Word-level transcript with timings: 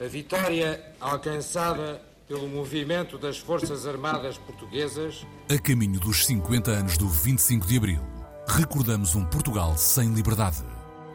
A 0.00 0.06
vitória 0.06 0.80
alcançada 1.00 2.00
pelo 2.28 2.46
movimento 2.46 3.18
das 3.18 3.36
Forças 3.36 3.84
Armadas 3.84 4.38
Portuguesas. 4.38 5.26
A 5.52 5.60
caminho 5.60 5.98
dos 5.98 6.24
50 6.24 6.70
anos 6.70 6.96
do 6.96 7.08
25 7.08 7.66
de 7.66 7.76
Abril, 7.78 8.00
recordamos 8.46 9.16
um 9.16 9.24
Portugal 9.24 9.76
sem 9.76 10.14
liberdade 10.14 10.62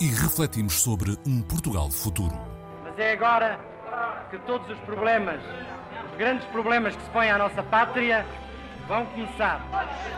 e 0.02 0.08
refletimos 0.08 0.82
sobre 0.82 1.18
um 1.26 1.42
Portugal 1.42 1.90
futuro. 1.90 2.36
Mas 2.84 3.00
é 3.00 3.14
agora 3.14 3.58
que 4.30 4.38
todos 4.40 4.70
os 4.70 4.80
problemas, 4.80 5.40
os 6.12 6.18
grandes 6.18 6.46
problemas 6.48 6.94
que 6.94 7.04
se 7.04 7.10
põem 7.12 7.32
à 7.32 7.38
nossa 7.38 7.64
pátria, 7.64 8.26
vão 8.86 9.06
começar. 9.06 9.66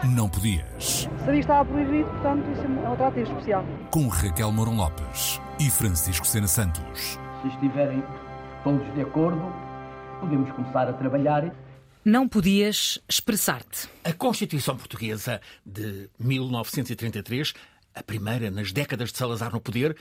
Não 0.04 0.28
podias. 0.28 1.08
Seria 1.24 1.40
estava 1.40 1.66
proibido, 1.66 2.10
portanto, 2.10 2.50
isso 2.52 2.64
é 2.64 2.68
um 2.68 2.94
atrativo 2.94 3.32
especial. 3.32 3.64
Com 3.92 4.08
Raquel 4.08 4.52
Mourão 4.52 4.76
Lopes 4.76 5.40
e 5.60 5.70
Francisco 5.70 6.26
Sena 6.26 6.48
Santos. 6.48 7.20
Se 7.44 7.48
estiverem 7.50 8.04
todos 8.66 8.92
de 8.96 9.02
acordo, 9.04 9.40
podemos 10.20 10.52
começar 10.52 10.90
a 10.90 10.94
trabalhar. 10.94 11.54
Não 12.04 12.28
podias 12.28 13.00
expressar-te. 13.08 13.88
A 14.04 14.12
Constituição 14.12 14.76
Portuguesa 14.76 15.40
de 15.64 16.10
1933, 16.18 17.54
a 17.94 18.02
primeira 18.02 18.50
nas 18.50 18.72
décadas 18.72 19.12
de 19.12 19.20
Salazar 19.20 19.54
no 19.54 19.62
poder, 19.62 19.96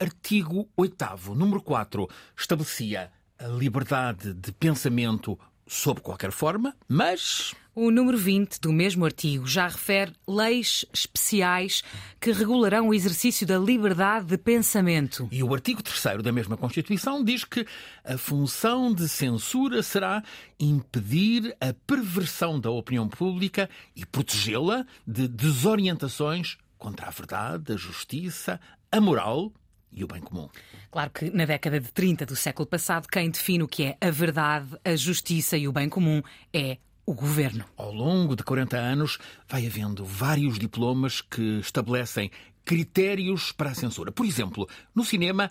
artigo 0.00 0.68
8, 0.76 1.32
número 1.36 1.62
4, 1.62 2.08
estabelecia 2.36 3.12
a 3.38 3.46
liberdade 3.46 4.34
de 4.34 4.50
pensamento 4.50 5.38
sob 5.64 6.00
qualquer 6.00 6.32
forma, 6.32 6.74
mas. 6.88 7.54
O 7.80 7.92
número 7.92 8.18
20 8.18 8.60
do 8.60 8.72
mesmo 8.72 9.04
artigo 9.04 9.46
já 9.46 9.68
refere 9.68 10.12
leis 10.26 10.84
especiais 10.92 11.84
que 12.20 12.32
regularão 12.32 12.88
o 12.88 12.92
exercício 12.92 13.46
da 13.46 13.56
liberdade 13.56 14.26
de 14.26 14.36
pensamento. 14.36 15.28
E 15.30 15.44
o 15.44 15.54
artigo 15.54 15.80
3 15.80 16.20
da 16.20 16.32
mesma 16.32 16.56
Constituição 16.56 17.22
diz 17.22 17.44
que 17.44 17.64
a 18.04 18.18
função 18.18 18.92
de 18.92 19.08
censura 19.08 19.80
será 19.80 20.24
impedir 20.58 21.56
a 21.60 21.72
perversão 21.86 22.58
da 22.58 22.68
opinião 22.68 23.08
pública 23.08 23.70
e 23.94 24.04
protegê-la 24.04 24.84
de 25.06 25.28
desorientações 25.28 26.58
contra 26.76 27.06
a 27.06 27.10
verdade, 27.10 27.74
a 27.74 27.76
justiça, 27.76 28.60
a 28.90 29.00
moral 29.00 29.52
e 29.92 30.02
o 30.02 30.08
bem 30.08 30.20
comum. 30.20 30.48
Claro 30.90 31.10
que 31.10 31.30
na 31.30 31.44
década 31.44 31.78
de 31.78 31.92
30 31.92 32.26
do 32.26 32.34
século 32.34 32.66
passado, 32.66 33.06
quem 33.06 33.30
define 33.30 33.62
o 33.62 33.68
que 33.68 33.84
é 33.84 33.96
a 34.00 34.10
verdade, 34.10 34.76
a 34.84 34.96
justiça 34.96 35.56
e 35.56 35.68
o 35.68 35.72
bem 35.72 35.88
comum 35.88 36.20
é 36.52 36.78
o 37.08 37.14
governo. 37.14 37.64
Ao 37.74 37.90
longo 37.90 38.36
de 38.36 38.42
40 38.42 38.76
anos, 38.76 39.18
vai 39.48 39.66
havendo 39.66 40.04
vários 40.04 40.58
diplomas 40.58 41.22
que 41.22 41.58
estabelecem 41.58 42.30
critérios 42.66 43.50
para 43.50 43.70
a 43.70 43.74
censura. 43.74 44.12
Por 44.12 44.26
exemplo, 44.26 44.68
no 44.94 45.02
cinema, 45.02 45.50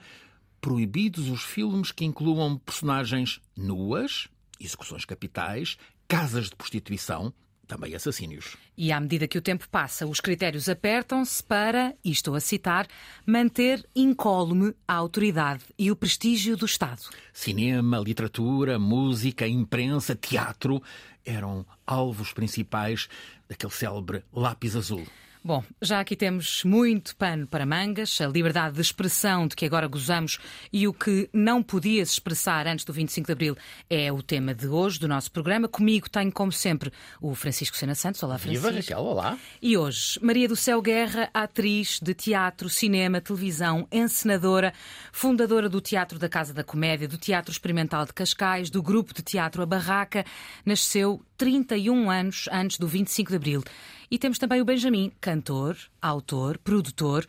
proibidos 0.62 1.28
os 1.30 1.42
filmes 1.42 1.92
que 1.92 2.06
incluam 2.06 2.60
personagens 2.60 3.42
nuas, 3.56 4.28
execuções 4.60 5.04
capitais, 5.04 5.78
casas 6.08 6.52
de 6.52 6.56
prostituição, 6.56 7.34
também 7.68 7.94
assassínios. 7.94 8.56
E 8.78 8.92
à 8.92 9.00
medida 9.00 9.28
que 9.28 9.38
o 9.38 9.42
tempo 9.42 9.68
passa, 9.70 10.08
os 10.08 10.20
critérios 10.20 10.70
apertam-se 10.70 11.44
para, 11.44 11.94
e 12.04 12.12
estou 12.12 12.34
a 12.36 12.40
citar, 12.40 12.88
manter 13.26 13.86
incólume 13.96 14.74
a 14.88 14.94
autoridade 14.94 15.64
e 15.78 15.92
o 15.92 15.96
prestígio 15.96 16.56
do 16.56 16.66
Estado. 16.66 17.02
Cinema, 17.34 18.00
literatura, 18.00 18.80
música, 18.80 19.48
imprensa, 19.48 20.16
teatro 20.16 20.82
eram 21.26 21.66
alvos 21.86 22.32
principais 22.32 23.10
daquele 23.48 23.74
célebre 23.74 24.24
lápis 24.34 24.76
azul. 24.76 25.06
Bom, 25.48 25.64
já 25.82 26.02
aqui 26.02 26.14
temos 26.14 26.66
muito 26.66 27.16
pano 27.16 27.48
para 27.48 27.66
mangas, 27.66 28.20
a 28.20 28.28
liberdade 28.28 28.76
de 28.76 28.82
expressão 28.82 29.48
de 29.48 29.56
que 29.56 29.66
agora 29.66 29.88
gozamos 29.88 30.40
e 30.74 30.86
o 30.90 30.94
que 30.94 31.30
não 31.32 31.64
podias 31.64 32.12
expressar 32.12 32.68
antes 32.68 32.84
do 32.84 32.92
25 32.92 33.28
de 33.28 33.32
Abril 33.32 33.58
é 33.90 34.12
o 34.12 34.22
tema 34.22 34.54
de 34.54 34.68
hoje 34.68 35.00
do 35.00 35.08
nosso 35.08 35.32
programa. 35.32 35.70
Comigo 35.70 36.10
tenho, 36.10 36.34
como 36.34 36.52
sempre, 36.52 36.92
o 37.22 37.34
Francisco 37.34 37.78
Sena 37.78 37.96
Santos. 37.96 38.22
Olá, 38.24 38.38
Francisco. 38.38 38.68
Viva, 38.68 38.78
Raquel, 38.78 39.00
olá. 39.00 39.38
E 39.62 39.78
hoje, 39.78 40.20
Maria 40.22 40.50
do 40.50 40.56
Céu 40.58 40.82
Guerra, 40.82 41.30
atriz 41.34 42.02
de 42.02 42.14
teatro, 42.14 42.68
cinema, 42.68 43.22
televisão, 43.22 43.88
encenadora, 43.90 44.74
fundadora 45.14 45.70
do 45.70 45.80
Teatro 45.80 46.20
da 46.20 46.28
Casa 46.28 46.54
da 46.54 46.62
Comédia, 46.62 47.08
do 47.08 47.18
Teatro 47.18 47.54
Experimental 47.54 48.06
de 48.06 48.12
Cascais, 48.12 48.70
do 48.70 48.84
grupo 48.84 49.14
de 49.14 49.22
teatro 49.22 49.64
A 49.64 49.66
Barraca, 49.66 50.26
nasceu 50.66 51.22
31 51.38 52.12
anos 52.12 52.50
antes 52.52 52.78
do 52.78 52.86
25 52.86 53.30
de 53.30 53.36
Abril. 53.38 53.64
E 54.10 54.18
temos 54.18 54.40
também 54.40 54.62
o 54.62 54.66
Benjamin, 54.66 55.12
cantor, 55.20 55.78
autor, 56.02 56.58
produtor. 56.60 57.26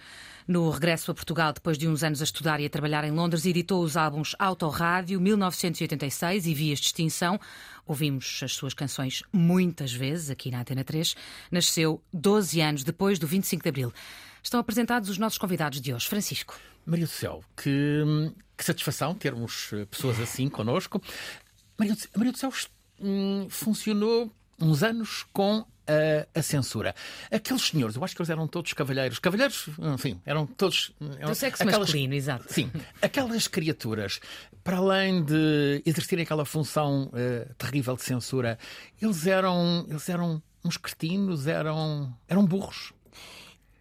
No 0.46 0.70
regresso 0.70 1.10
a 1.10 1.14
Portugal, 1.14 1.52
depois 1.52 1.76
de 1.76 1.88
uns 1.88 2.04
anos 2.04 2.20
a 2.20 2.24
estudar 2.24 2.60
e 2.60 2.66
a 2.66 2.70
trabalhar 2.70 3.02
em 3.02 3.10
Londres, 3.10 3.44
editou 3.44 3.82
os 3.82 3.96
álbuns 3.96 4.36
Autorádio 4.38 5.20
1986 5.20 6.46
e 6.46 6.54
Vias 6.54 6.78
de 6.78 6.86
Extinção. 6.86 7.38
Ouvimos 7.84 8.40
as 8.44 8.52
suas 8.52 8.74
canções 8.74 9.24
muitas 9.32 9.92
vezes 9.92 10.30
aqui 10.30 10.52
na 10.52 10.60
Antena 10.60 10.84
3. 10.84 11.16
Nasceu 11.50 12.00
12 12.12 12.60
anos 12.60 12.84
depois 12.84 13.18
do 13.18 13.26
25 13.26 13.62
de 13.62 13.68
Abril. 13.68 13.92
Estão 14.40 14.60
apresentados 14.60 15.10
os 15.10 15.18
nossos 15.18 15.36
convidados 15.36 15.80
de 15.80 15.92
hoje. 15.92 16.06
Francisco. 16.06 16.56
Maria 16.86 17.06
do 17.06 17.10
Céu, 17.10 17.42
que, 17.56 18.04
que 18.56 18.64
satisfação 18.64 19.14
termos 19.16 19.70
eh, 19.72 19.84
pessoas 19.84 20.20
assim 20.20 20.48
connosco. 20.48 21.02
Maria 21.76 21.94
do, 21.94 22.00
Maria 22.16 22.32
do 22.32 22.38
Céu 22.38 22.50
hum, 23.00 23.48
funcionou 23.50 24.32
uns 24.60 24.82
anos 24.82 25.26
com 25.32 25.66
a, 25.88 26.38
a, 26.38 26.42
censura. 26.42 26.94
Aqueles 27.30 27.62
senhores, 27.62 27.96
eu 27.96 28.04
acho 28.04 28.14
que 28.14 28.20
eles 28.20 28.30
eram 28.30 28.46
todos 28.46 28.72
cavalheiros. 28.72 29.18
Cavalheiros, 29.18 29.68
enfim, 29.94 30.20
eram 30.24 30.46
todos. 30.46 30.92
Do 31.00 31.34
sexo 31.34 31.62
aquelas, 31.62 31.88
masculino, 31.88 32.14
exato. 32.14 32.52
Sim. 32.52 32.70
Aquelas 33.00 33.48
criaturas, 33.48 34.20
para 34.62 34.76
além 34.76 35.24
de 35.24 35.82
exercerem 35.84 36.24
aquela 36.24 36.44
função 36.44 37.04
uh, 37.04 37.54
terrível 37.54 37.96
de 37.96 38.02
censura, 38.02 38.58
eles 39.00 39.26
eram, 39.26 39.86
eles 39.88 40.08
eram 40.08 40.42
uns 40.64 40.76
cretinos, 40.76 41.46
eram, 41.46 42.14
eram 42.28 42.44
burros. 42.44 42.92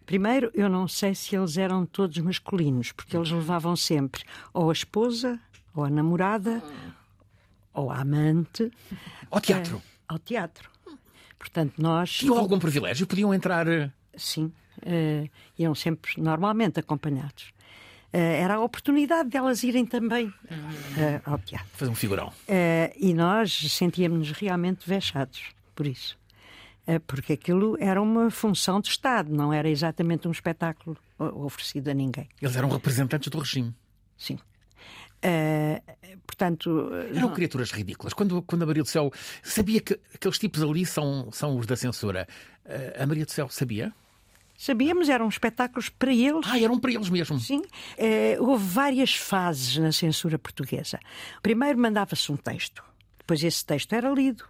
Primeiro, 0.06 0.50
eu 0.54 0.70
não 0.70 0.88
sei 0.88 1.14
se 1.14 1.36
eles 1.36 1.58
eram 1.58 1.84
todos 1.84 2.16
masculinos, 2.16 2.92
porque 2.92 3.14
eles 3.14 3.30
levavam 3.30 3.76
sempre 3.76 4.22
ou 4.54 4.70
a 4.70 4.72
esposa, 4.72 5.38
ou 5.74 5.84
a 5.84 5.90
namorada, 5.90 6.62
ou 7.74 7.90
a 7.90 8.00
amante. 8.00 8.72
Ao 9.30 9.38
teatro. 9.38 9.76
Uh, 9.76 9.82
ao 10.08 10.18
teatro. 10.18 10.70
Portanto, 11.38 11.74
nós. 11.78 12.10
Tinham 12.10 12.36
algum 12.36 12.58
privilégio? 12.58 13.06
Podiam 13.06 13.32
entrar. 13.32 13.66
Eh, 13.68 13.90
Sim, 14.16 14.52
uh, 14.82 15.30
iam 15.58 15.74
sempre 15.74 16.12
normalmente 16.20 16.80
acompanhados. 16.80 17.52
Uh, 18.12 18.16
era 18.16 18.54
a 18.54 18.60
oportunidade 18.60 19.28
delas 19.28 19.62
irem 19.62 19.86
também 19.86 20.26
uh, 20.26 20.32
ao 21.24 21.38
teatro. 21.38 21.68
Fazer 21.74 21.90
um 21.90 21.94
figurão. 21.94 22.32
e 22.96 23.14
nós 23.14 23.52
sentíamos-nos 23.72 24.32
realmente 24.32 24.88
vexados 24.88 25.42
por 25.74 25.86
isso. 25.86 26.18
porque 27.06 27.34
aquilo 27.34 27.76
era 27.78 28.02
uma 28.02 28.30
função 28.30 28.80
de 28.80 28.88
Estado, 28.88 29.30
não 29.30 29.52
era 29.52 29.68
exatamente 29.68 30.26
um 30.26 30.32
espetáculo 30.32 30.96
oferecido 31.18 31.88
a 31.90 31.94
ninguém. 31.94 32.28
Eles 32.42 32.56
eram 32.56 32.68
representantes 32.68 33.28
do 33.28 33.38
regime. 33.38 33.72
Sim. 34.16 34.38
Uh, 35.18 36.18
portanto. 36.26 36.90
Eram 37.10 37.28
não... 37.28 37.34
criaturas 37.34 37.70
ridículas. 37.70 38.12
Quando, 38.12 38.40
quando 38.42 38.62
a 38.62 38.66
Maria 38.66 38.82
do 38.82 38.88
Céu 38.88 39.12
sabia 39.42 39.80
que 39.80 39.98
aqueles 40.14 40.38
tipos 40.38 40.62
ali 40.62 40.86
são, 40.86 41.30
são 41.32 41.56
os 41.56 41.66
da 41.66 41.76
censura, 41.76 42.26
uh, 42.64 43.02
a 43.02 43.06
Maria 43.06 43.24
do 43.24 43.30
Céu 43.32 43.48
sabia? 43.48 43.92
Sabíamos, 44.56 45.08
eram 45.08 45.28
espetáculos 45.28 45.88
para 45.88 46.12
eles. 46.12 46.44
Ah, 46.44 46.58
eram 46.58 46.80
para 46.80 46.92
eles 46.92 47.08
mesmo. 47.08 47.38
Sim. 47.38 47.60
Uh, 47.60 48.40
houve 48.40 48.64
várias 48.64 49.14
fases 49.14 49.76
na 49.76 49.92
censura 49.92 50.36
portuguesa. 50.38 50.98
Primeiro 51.40 51.78
mandava-se 51.78 52.30
um 52.32 52.36
texto, 52.36 52.82
depois 53.18 53.42
esse 53.42 53.64
texto 53.64 53.92
era 53.92 54.10
lido. 54.10 54.44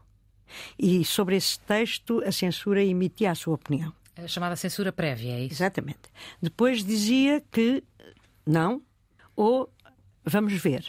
E 0.78 1.04
sobre 1.04 1.36
esse 1.36 1.60
texto 1.60 2.22
a 2.24 2.32
censura 2.32 2.82
emitia 2.82 3.30
a 3.30 3.34
sua 3.34 3.54
opinião. 3.54 3.92
A 4.16 4.26
chamada 4.26 4.56
censura 4.56 4.90
prévia, 4.90 5.32
é 5.34 5.44
isso? 5.44 5.54
Exatamente. 5.54 6.00
Depois 6.40 6.82
dizia 6.82 7.42
que 7.52 7.84
não, 8.46 8.82
ou 9.36 9.70
vamos 10.28 10.52
ver. 10.54 10.84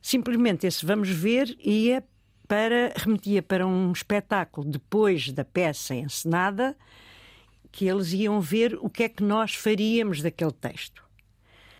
Simplesmente 0.00 0.66
esse 0.66 0.84
vamos 0.84 1.08
ver 1.08 1.56
ia 1.64 2.04
para 2.48 2.92
remetia 2.96 3.42
para 3.42 3.66
um 3.66 3.92
espetáculo 3.92 4.68
depois 4.68 5.32
da 5.32 5.44
peça 5.44 5.94
encenada 5.94 6.76
que 7.70 7.86
eles 7.86 8.12
iam 8.12 8.40
ver 8.40 8.78
o 8.80 8.90
que 8.90 9.04
é 9.04 9.08
que 9.08 9.22
nós 9.22 9.54
faríamos 9.54 10.20
daquele 10.20 10.52
texto. 10.52 11.02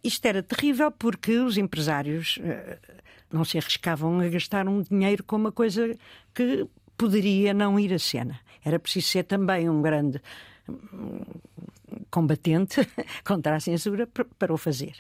Isto 0.03 0.25
era 0.27 0.43
terrível 0.43 0.91
porque 0.91 1.39
os 1.39 1.59
empresários 1.59 2.39
uh, 2.39 2.99
não 3.31 3.45
se 3.45 3.59
arriscavam 3.59 4.21
a 4.21 4.29
gastar 4.29 4.67
um 4.67 4.83
dinheiro 4.83 5.23
com 5.23 5.37
uma 5.37 5.53
coisa 5.53 5.97
que 6.35 6.67
poderia 6.97 7.53
não 7.53 7.79
ir 7.79 7.93
à 7.93 7.99
cena. 7.99 8.41
Era 8.65 8.79
preciso 8.79 9.09
ser 9.09 9.25
também 9.25 9.69
um 9.69 9.83
grande 9.83 10.21
combatente 12.11 12.81
contra 13.25 13.57
a 13.57 13.61
censura 13.61 14.07
para 14.07 14.53
o 14.53 14.57
fazer. 14.57 14.95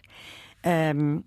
Um, 0.64 1.22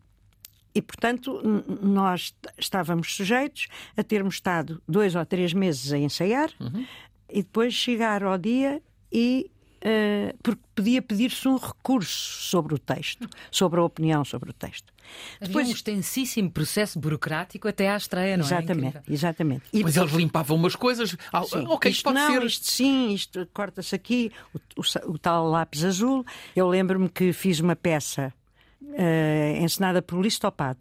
e, 0.73 0.81
portanto, 0.81 1.41
nós 1.81 2.35
estávamos 2.57 3.15
sujeitos 3.15 3.67
a 3.95 4.03
termos 4.03 4.35
estado 4.35 4.81
dois 4.85 5.15
ou 5.15 5.25
três 5.25 5.53
meses 5.53 5.93
a 5.93 5.97
ensaiar 5.97 6.49
uhum. 6.59 6.85
e 7.29 7.41
depois 7.41 7.73
chegar 7.73 8.23
ao 8.23 8.37
dia 8.37 8.81
e 9.09 9.49
uh, 9.85 10.37
porque 10.43 10.61
podia 10.75 11.01
pedir-se 11.01 11.47
um 11.47 11.55
recurso 11.55 12.41
sobre 12.41 12.73
o 12.73 12.77
texto, 12.77 13.25
sobre 13.49 13.79
a 13.79 13.83
opinião 13.83 14.25
sobre 14.25 14.49
o 14.49 14.53
texto. 14.53 14.93
Havia 15.35 15.47
Depois, 15.47 15.69
um 15.69 15.71
extensíssimo 15.71 16.51
processo 16.51 16.99
burocrático 16.99 17.69
até 17.69 17.89
à 17.89 17.95
estreia, 17.95 18.35
não 18.35 18.43
exatamente, 18.43 18.97
é? 18.97 19.01
Exatamente, 19.07 19.63
E 19.71 19.81
Mas 19.81 19.95
eles 19.95 20.11
limpavam 20.11 20.57
umas 20.57 20.75
coisas. 20.75 21.15
Ah, 21.31 21.43
sim, 21.43 21.65
ok, 21.67 21.89
isto 21.89 22.03
pode 22.03 22.17
não, 22.17 22.33
ser. 22.33 22.43
Isto 22.43 22.71
sim, 22.71 23.13
isto 23.13 23.47
corta-se 23.53 23.95
aqui, 23.95 24.31
o, 24.53 24.81
o, 24.81 25.11
o, 25.13 25.17
tal 25.17 25.47
lápis 25.47 25.85
azul. 25.85 26.25
Eu 26.53 26.67
lembro-me 26.67 27.07
que 27.07 27.31
fiz 27.31 27.61
uma 27.61 27.77
peça 27.77 28.33
uh, 28.91 29.63
encenada 29.63 30.01
por 30.01 30.21
Listopad 30.21 30.77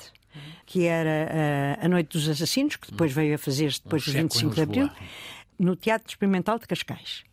que 0.66 0.84
era 0.84 1.28
uh, 1.80 1.84
A 1.84 1.88
Noite 1.88 2.08
dos 2.08 2.28
Assassinos, 2.28 2.76
que 2.76 2.90
depois 2.90 3.12
veio 3.12 3.34
a 3.34 3.38
fazer-se 3.38 3.82
depois 3.82 4.04
do 4.04 4.12
25 4.12 4.54
de 4.54 4.62
Abril, 4.62 4.90
no 5.58 5.76
Teatro 5.76 6.08
Experimental 6.08 6.58
de 6.58 6.66
Cascais. 6.66 7.24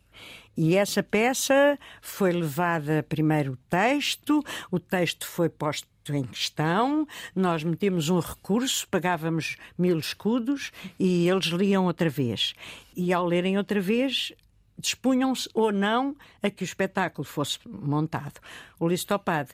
E 0.56 0.76
essa 0.76 1.02
peça 1.02 1.78
foi 2.00 2.30
levada 2.30 3.02
primeiro 3.08 3.52
o 3.52 3.56
texto, 3.56 4.42
o 4.70 4.78
texto 4.78 5.26
foi 5.26 5.48
posto 5.48 5.88
em 6.10 6.24
questão, 6.24 7.06
nós 7.34 7.64
metemos 7.64 8.10
um 8.10 8.18
recurso, 8.18 8.86
pagávamos 8.88 9.56
mil 9.78 9.98
escudos 9.98 10.70
e 10.98 11.28
eles 11.28 11.46
liam 11.46 11.86
outra 11.86 12.10
vez. 12.10 12.54
E 12.94 13.12
ao 13.12 13.24
lerem 13.24 13.56
outra 13.56 13.80
vez, 13.80 14.32
dispunham-se 14.76 15.48
ou 15.54 15.72
não 15.72 16.14
a 16.42 16.50
que 16.50 16.64
o 16.64 16.66
espetáculo 16.66 17.24
fosse 17.24 17.58
montado. 17.66 18.40
O 18.78 18.88
Listopad 18.88 19.48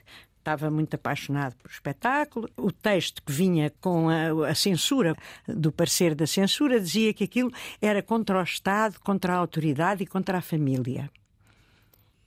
estava 0.48 0.70
muito 0.70 0.94
apaixonado 0.94 1.54
por 1.56 1.70
espetáculo. 1.70 2.48
O 2.56 2.72
texto 2.72 3.22
que 3.22 3.30
vinha 3.30 3.70
com 3.80 4.08
a, 4.08 4.50
a, 4.50 4.54
censura, 4.54 5.14
do 5.46 5.70
parecer 5.70 6.14
da 6.14 6.26
censura, 6.26 6.80
dizia 6.80 7.12
que 7.12 7.24
aquilo 7.24 7.52
era 7.82 8.02
contra 8.02 8.38
o 8.38 8.42
Estado, 8.42 8.98
contra 9.00 9.34
a 9.34 9.36
autoridade 9.36 10.02
e 10.02 10.06
contra 10.06 10.38
a 10.38 10.40
família. 10.40 11.10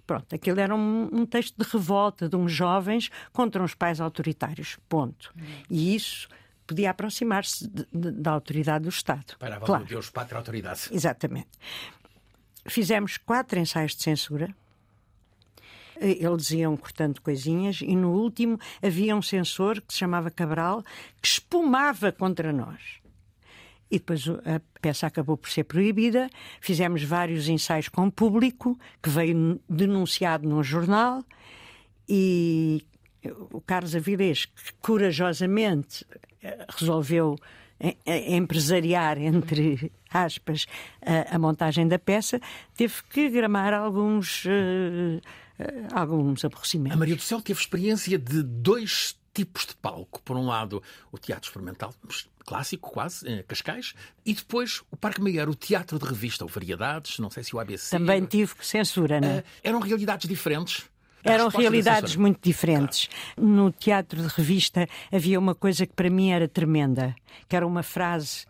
Pronto, 0.05 0.35
aquilo 0.35 0.59
era 0.59 0.75
um, 0.75 1.09
um 1.11 1.25
texto 1.25 1.55
de 1.57 1.69
revolta 1.69 2.29
de 2.29 2.35
uns 2.35 2.51
jovens 2.51 3.09
contra 3.31 3.63
uns 3.63 3.73
pais 3.73 3.99
autoritários. 3.99 4.77
Ponto. 4.87 5.33
E 5.69 5.95
isso 5.95 6.27
podia 6.67 6.91
aproximar-se 6.91 7.67
da 7.91 8.31
autoridade 8.31 8.83
do 8.83 8.89
Estado. 8.89 9.35
Para 9.39 9.59
claro. 9.59 9.85
Deus, 9.85 10.09
pátria, 10.09 10.37
autoridade. 10.37 10.89
Exatamente. 10.91 11.49
Fizemos 12.67 13.17
quatro 13.17 13.57
ensaios 13.57 13.95
de 13.95 14.03
censura 14.03 14.55
eles 16.01 16.51
iam 16.51 16.75
cortando 16.75 17.21
coisinhas 17.21 17.79
e 17.81 17.95
no 17.95 18.11
último 18.11 18.59
havia 18.81 19.15
um 19.15 19.21
censor 19.21 19.81
que 19.81 19.93
se 19.93 19.99
chamava 19.99 20.31
Cabral 20.31 20.83
que 21.21 21.27
espumava 21.27 22.11
contra 22.11 22.51
nós. 22.51 22.99
E 23.89 23.99
depois 23.99 24.27
a 24.27 24.61
peça 24.81 25.05
acabou 25.05 25.35
por 25.37 25.49
ser 25.49 25.65
proibida. 25.65 26.29
Fizemos 26.61 27.03
vários 27.03 27.49
ensaios 27.49 27.89
com 27.89 28.07
o 28.07 28.11
público, 28.11 28.79
que 29.03 29.09
veio 29.09 29.59
denunciado 29.67 30.47
num 30.47 30.63
jornal, 30.63 31.21
e 32.07 32.85
o 33.51 33.59
Carlos 33.59 33.95
Avilés, 33.95 34.45
que 34.45 34.73
corajosamente 34.81 36.05
eh, 36.41 36.65
resolveu 36.69 37.35
eh, 37.83 37.97
eh, 38.05 38.35
empresariar, 38.35 39.17
entre 39.21 39.91
aspas, 40.11 40.67
a, 41.01 41.35
a, 41.35 41.39
montagem 41.39 41.87
da 41.87 41.97
peça, 41.97 42.39
teve 42.75 42.93
que 43.09 43.29
gramar 43.29 43.73
alguns 43.73 44.45
uh, 44.45 44.49
eh, 44.49 45.21
alguns 45.93 46.43
aborrecimentos. 46.45 46.95
A 46.95 46.99
Maria 46.99 47.15
do 47.15 47.21
Céu 47.21 47.41
teve 47.41 47.59
experiência 47.59 48.17
de 48.17 48.43
dois 48.43 49.17
tipos 49.33 49.65
de 49.65 49.75
palco. 49.75 50.21
Por 50.23 50.35
um 50.37 50.45
lado, 50.45 50.81
o 51.11 51.17
teatro 51.17 51.47
experimental, 51.47 51.93
clássico 52.45 52.91
quase, 52.91 53.27
em 53.27 53.43
Cascais, 53.43 53.93
e 54.25 54.33
depois 54.33 54.81
o 54.91 54.97
Parque 54.97 55.21
Maior, 55.21 55.49
o 55.49 55.55
teatro 55.55 55.97
de 55.97 56.05
revista, 56.05 56.43
ou 56.43 56.49
Variedades, 56.49 57.19
não 57.19 57.29
sei 57.29 57.43
se 57.43 57.55
o 57.55 57.59
ABC... 57.59 57.97
Também 57.97 58.25
tive 58.25 58.53
censura, 58.61 59.21
não 59.21 59.29
é? 59.29 59.39
Uh, 59.39 59.43
eram 59.63 59.79
realidades 59.79 60.27
diferentes? 60.27 60.83
Eram 61.23 61.49
realidades 61.49 62.15
muito 62.15 62.39
diferentes. 62.41 63.07
Claro. 63.35 63.49
No 63.49 63.71
teatro 63.71 64.21
de 64.21 64.27
revista 64.27 64.87
havia 65.11 65.39
uma 65.39 65.53
coisa 65.53 65.85
que 65.85 65.93
para 65.93 66.09
mim 66.09 66.31
era 66.31 66.47
tremenda, 66.47 67.15
que 67.47 67.55
era 67.55 67.65
uma 67.65 67.83
frase 67.83 68.45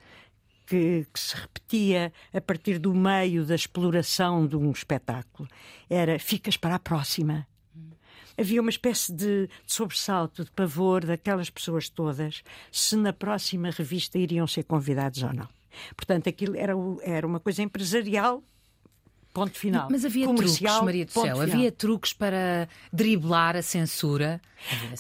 que, 0.72 1.06
que, 1.14 1.20
se 1.20 1.36
repetia 1.36 2.14
a 2.34 2.40
partir 2.40 2.80
do 2.80 2.94
meio 2.94 3.46
da 3.46 3.54
exploração 3.54 4.48
de 4.48 4.56
um 4.56 4.72
espetáculo. 4.72 5.50
Era 5.90 6.18
ficas 6.18 6.56
para 6.56 6.76
a 6.76 6.80
próxima. 6.80 7.46
Havia 8.40 8.62
uma 8.62 8.70
espécie 8.70 9.12
de, 9.12 9.48
de 9.48 9.74
sobressalto, 9.74 10.46
de 10.46 10.52
pavor 10.52 11.06
daquelas 11.06 11.50
pessoas 11.50 11.90
todas, 11.90 12.42
se 12.72 12.96
na 12.96 13.12
próxima 13.12 13.70
revista 13.70 14.18
iriam 14.18 14.48
ser 14.48 14.64
convidados 14.64 15.22
ou 15.22 15.34
não. 15.34 15.50
Ponto, 16.08 16.30
aquilo 16.30 16.56
era, 16.56 16.74
era 17.04 17.28
uma 17.28 17.42
coisa 17.42 17.62
empresarial 17.62 18.42
Ponto 19.34 19.58
final. 19.58 19.88
Mas 19.90 20.04
havia 20.04 20.26
Comercial, 20.26 20.74
truques, 20.74 20.86
Maria 20.86 21.06
do 21.06 21.12
Céu, 21.12 21.24
final. 21.24 21.42
havia 21.42 21.72
truques 21.72 22.14
para 22.14 22.68
driblar 22.92 23.56
a 23.56 23.62
censura. 23.62 24.42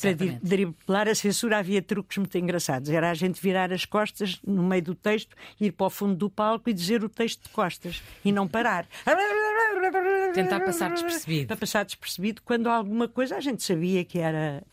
Para 0.01 0.39
driblar 0.41 1.07
a 1.07 1.13
censura 1.13 1.57
havia 1.57 1.81
truques 1.81 2.17
muito 2.17 2.35
engraçados. 2.37 2.89
Era 2.89 3.11
a 3.11 3.13
gente 3.13 3.41
virar 3.41 3.71
as 3.73 3.83
costas 3.85 4.39
no 4.45 4.63
meio 4.63 4.81
do 4.81 4.95
texto, 4.95 5.35
ir 5.59 5.73
para 5.73 5.87
o 5.87 5.89
fundo 5.89 6.15
do 6.15 6.29
palco 6.29 6.69
e 6.69 6.73
dizer 6.73 7.03
o 7.03 7.09
texto 7.09 7.43
de 7.43 7.49
costas 7.49 8.01
e 8.23 8.31
não 8.31 8.47
parar. 8.47 8.87
Tentar 10.33 10.59
passar 10.61 10.91
despercebido. 10.91 11.47
Para 11.47 11.57
passar 11.57 11.85
despercebido 11.85 12.41
quando 12.43 12.67
alguma 12.67 13.07
coisa 13.07 13.37
a 13.37 13.39
gente 13.39 13.63
sabia 13.63 14.03
que 14.03 14.19
era 14.19 14.63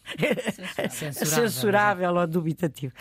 censurável, 0.90 1.26
censurável 1.26 2.14
ou 2.14 2.26
dubitativo 2.26 2.92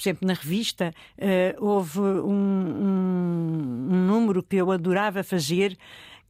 por 0.00 0.08
exemplo, 0.08 0.26
na 0.26 0.32
revista, 0.32 0.94
uh, 1.18 1.62
houve 1.62 2.00
um, 2.00 2.32
um, 2.32 3.88
um 3.90 4.06
número 4.06 4.42
que 4.42 4.56
eu 4.56 4.70
adorava 4.70 5.22
fazer 5.22 5.76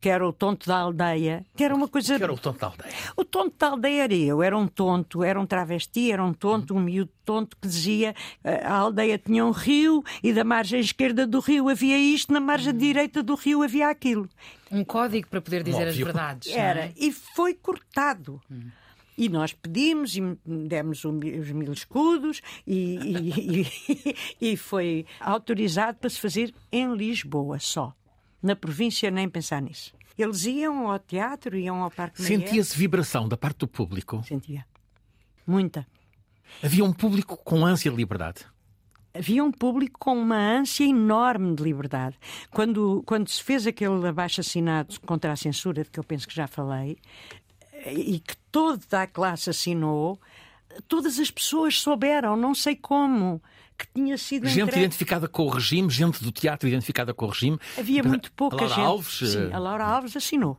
que 0.01 0.09
era 0.09 0.27
o 0.27 0.33
tonto 0.33 0.67
da 0.67 0.79
aldeia, 0.79 1.45
que 1.55 1.63
era 1.63 1.75
uma 1.75 1.87
coisa. 1.87 2.17
Que 2.17 2.23
era 2.23 2.33
o 2.33 2.39
tonto 2.39 2.59
da 2.59 2.67
aldeia? 2.69 2.95
O 3.17 3.25
tonto 3.25 3.55
da 3.59 3.69
aldeia 3.69 4.05
era 4.05 4.15
eu, 4.15 4.43
era 4.43 4.57
um 4.57 4.67
tonto, 4.67 5.23
era 5.23 5.39
um 5.39 5.45
travesti, 5.45 6.11
era 6.11 6.25
um 6.25 6.33
tonto, 6.33 6.75
um 6.75 6.81
miúdo 6.81 7.13
tonto 7.25 7.57
que 7.61 7.69
dizia 7.69 8.15
a 8.43 8.73
aldeia 8.73 9.19
tinha 9.19 9.45
um 9.45 9.51
rio 9.51 10.03
e 10.23 10.33
da 10.33 10.43
margem 10.43 10.81
esquerda 10.81 11.27
do 11.27 11.39
rio 11.39 11.69
havia 11.69 11.99
isto, 11.99 12.33
na 12.33 12.41
margem 12.41 12.75
direita 12.75 13.23
do 13.23 13.35
rio 13.35 13.63
havia 13.63 13.89
aquilo. 13.89 14.29
Um 14.71 14.85
código 14.85 15.29
para 15.29 15.41
poder 15.41 15.63
dizer 15.63 15.87
Óbvio. 15.87 15.91
as 15.91 15.97
verdades. 15.97 16.57
Era, 16.57 16.87
é? 16.87 16.93
e 16.97 17.13
foi 17.13 17.55
cortado. 17.55 18.41
Hum. 18.51 18.71
E 19.19 19.29
nós 19.29 19.53
pedimos 19.53 20.17
e 20.17 20.23
demos 20.47 21.05
os 21.05 21.51
mil 21.53 21.73
escudos 21.75 22.41
e, 22.67 22.97
e, 22.97 23.67
e, 24.41 24.53
e 24.53 24.57
foi 24.57 25.05
autorizado 25.21 25.99
para 25.99 26.09
se 26.09 26.19
fazer 26.19 26.55
em 26.73 26.95
Lisboa 26.95 27.59
só. 27.59 27.95
Na 28.43 28.57
província, 28.57 29.11
nem 29.11 29.29
pensar 29.29 29.61
nisso. 29.61 29.93
Eles 30.17 30.45
iam 30.45 30.91
ao 30.91 30.99
teatro, 30.99 31.57
iam 31.57 31.83
ao 31.83 31.91
Parque 31.91 32.23
Sentia-se 32.23 32.77
vibração 32.77 33.29
da 33.29 33.37
parte 33.37 33.59
do 33.59 33.69
público? 33.69 34.23
Sentia. 34.25 34.67
Muita. 35.47 35.87
Havia 36.63 36.85
um 36.85 36.93
público 36.93 37.37
com 37.37 37.65
ânsia 37.65 37.91
de 37.91 37.97
liberdade? 37.97 38.47
havia 39.13 39.43
um 39.43 39.51
público 39.51 39.99
com 39.99 40.17
uma 40.17 40.37
ânsia 40.37 40.85
enorme 40.85 41.55
de 41.55 41.63
liberdade. 41.63 42.17
Quando, 42.51 43.03
quando 43.07 43.29
se 43.29 43.43
fez 43.43 43.67
aquele 43.67 44.07
abaixo-assinado 44.07 45.01
contra 45.01 45.33
a 45.33 45.37
censura, 45.37 45.83
de 45.83 45.91
que 45.91 45.99
eu 45.99 46.05
penso 46.05 46.29
que 46.29 46.35
já 46.35 46.47
falei, 46.47 46.97
e 47.87 48.21
que 48.21 48.37
toda 48.51 49.03
a 49.03 49.07
classe 49.07 49.51
assinou, 49.51 50.21
todas 50.87 51.19
as 51.19 51.31
pessoas 51.31 51.81
souberam, 51.81 52.37
não 52.37 52.55
sei 52.55 52.77
como, 52.77 53.43
que 53.81 53.87
tinha 53.95 54.19
sido 54.19 54.47
gente 54.47 54.63
entregue. 54.63 54.81
identificada 54.81 55.27
com 55.27 55.45
o 55.45 55.49
regime, 55.49 55.89
gente 55.89 56.23
do 56.23 56.31
teatro 56.31 56.69
identificada 56.69 57.15
com 57.15 57.27
o 57.27 57.29
regime. 57.31 57.59
Havia 57.79 58.03
muito 58.03 58.31
pouca 58.33 58.57
a 58.57 58.61
Laura 58.61 58.75
gente. 58.75 58.85
Alves, 58.85 59.33
Sim, 59.33 59.53
a 59.53 59.59
Laura 59.59 59.85
Alves 59.85 60.17
assinou. 60.17 60.59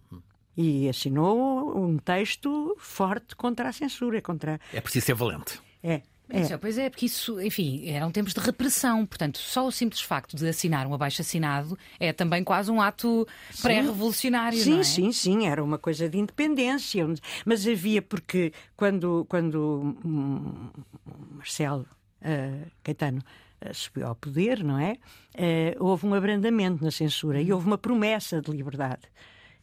E 0.58 0.90
assinou 0.90 1.78
um 1.78 1.98
texto 1.98 2.76
forte 2.80 3.36
contra 3.36 3.70
a 3.70 3.72
censura, 3.72 4.22
contra. 4.22 4.60
É 4.74 4.82
preciso 4.82 5.06
ser 5.06 5.14
valente. 5.14 5.60
É. 5.84 6.02
É. 6.34 6.58
Pois 6.58 6.78
é, 6.78 6.90
porque 6.90 7.06
isso, 7.06 7.42
enfim, 7.42 7.90
eram 7.90 8.10
tempos 8.10 8.34
de 8.34 8.40
repressão. 8.40 9.06
Portanto, 9.06 9.38
só 9.38 9.68
o 9.68 9.72
simples 9.72 10.02
facto 10.02 10.36
de 10.36 10.48
assinar 10.48 10.88
um 10.88 10.94
abaixo-assinado 10.94 11.78
é 12.00 12.14
também 12.14 12.42
quase 12.42 12.72
um 12.72 12.82
ato 12.82 13.28
pré-revolucionário. 13.62 14.58
Sim, 14.58 14.80
é? 14.80 14.84
sim, 14.84 15.12
sim. 15.12 15.48
Era 15.48 15.62
uma 15.62 15.78
coisa 15.78 16.08
de 16.08 16.18
independência. 16.18 17.06
Mas 17.46 17.68
havia, 17.68 18.02
porque 18.02 18.54
quando, 18.78 19.26
quando 19.28 19.94
Marcelo 21.36 21.86
uh, 22.22 22.72
Caetano 22.84 23.20
uh, 23.20 23.74
subiu 23.74 24.08
ao 24.08 24.16
poder, 24.16 24.64
não 24.64 24.80
é? 24.80 24.98
Uh, 25.36 25.84
houve 25.84 26.06
um 26.06 26.14
abrandamento 26.14 26.84
na 26.84 26.92
censura 26.92 27.42
e 27.42 27.52
houve 27.52 27.68
uma 27.68 27.78
promessa 27.78 28.42
de 28.42 28.52
liberdade. 28.52 29.02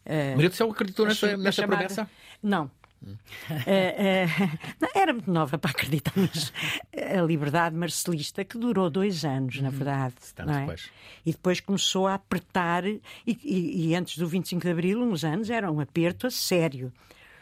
Uh, 0.05 0.37
Maria 0.37 0.49
do 0.49 0.55
Céu 0.55 0.71
acreditou 0.71 1.07
nessa, 1.07 1.37
nessa 1.37 1.63
chamada... 1.63 1.85
promessa? 1.85 2.11
Não, 2.43 2.71
Uh, 3.49 4.85
uh, 4.85 4.89
era 4.95 5.13
muito 5.13 5.31
nova 5.31 5.57
para 5.57 5.71
acreditar 5.71 6.13
nisso. 6.17 6.53
A 6.93 7.23
liberdade 7.23 7.75
marcelista, 7.75 8.45
que 8.45 8.59
durou 8.59 8.91
dois 8.91 9.25
anos, 9.25 9.61
na 9.61 9.69
uhum. 9.69 9.75
verdade. 9.75 10.15
Uhum. 10.39 10.51
É? 10.51 10.61
Depois. 10.61 10.91
E 11.25 11.33
depois 11.33 11.61
começou 11.61 12.07
a 12.07 12.15
apertar, 12.15 12.85
e, 12.87 13.01
e, 13.27 13.89
e, 13.89 13.95
antes 13.95 14.19
do 14.19 14.27
25 14.27 14.63
de 14.63 14.71
Abril, 14.71 15.03
uns 15.03 15.25
anos, 15.25 15.49
era 15.49 15.71
um 15.71 15.81
aperto 15.81 16.27
a 16.27 16.31
sério. 16.31 16.93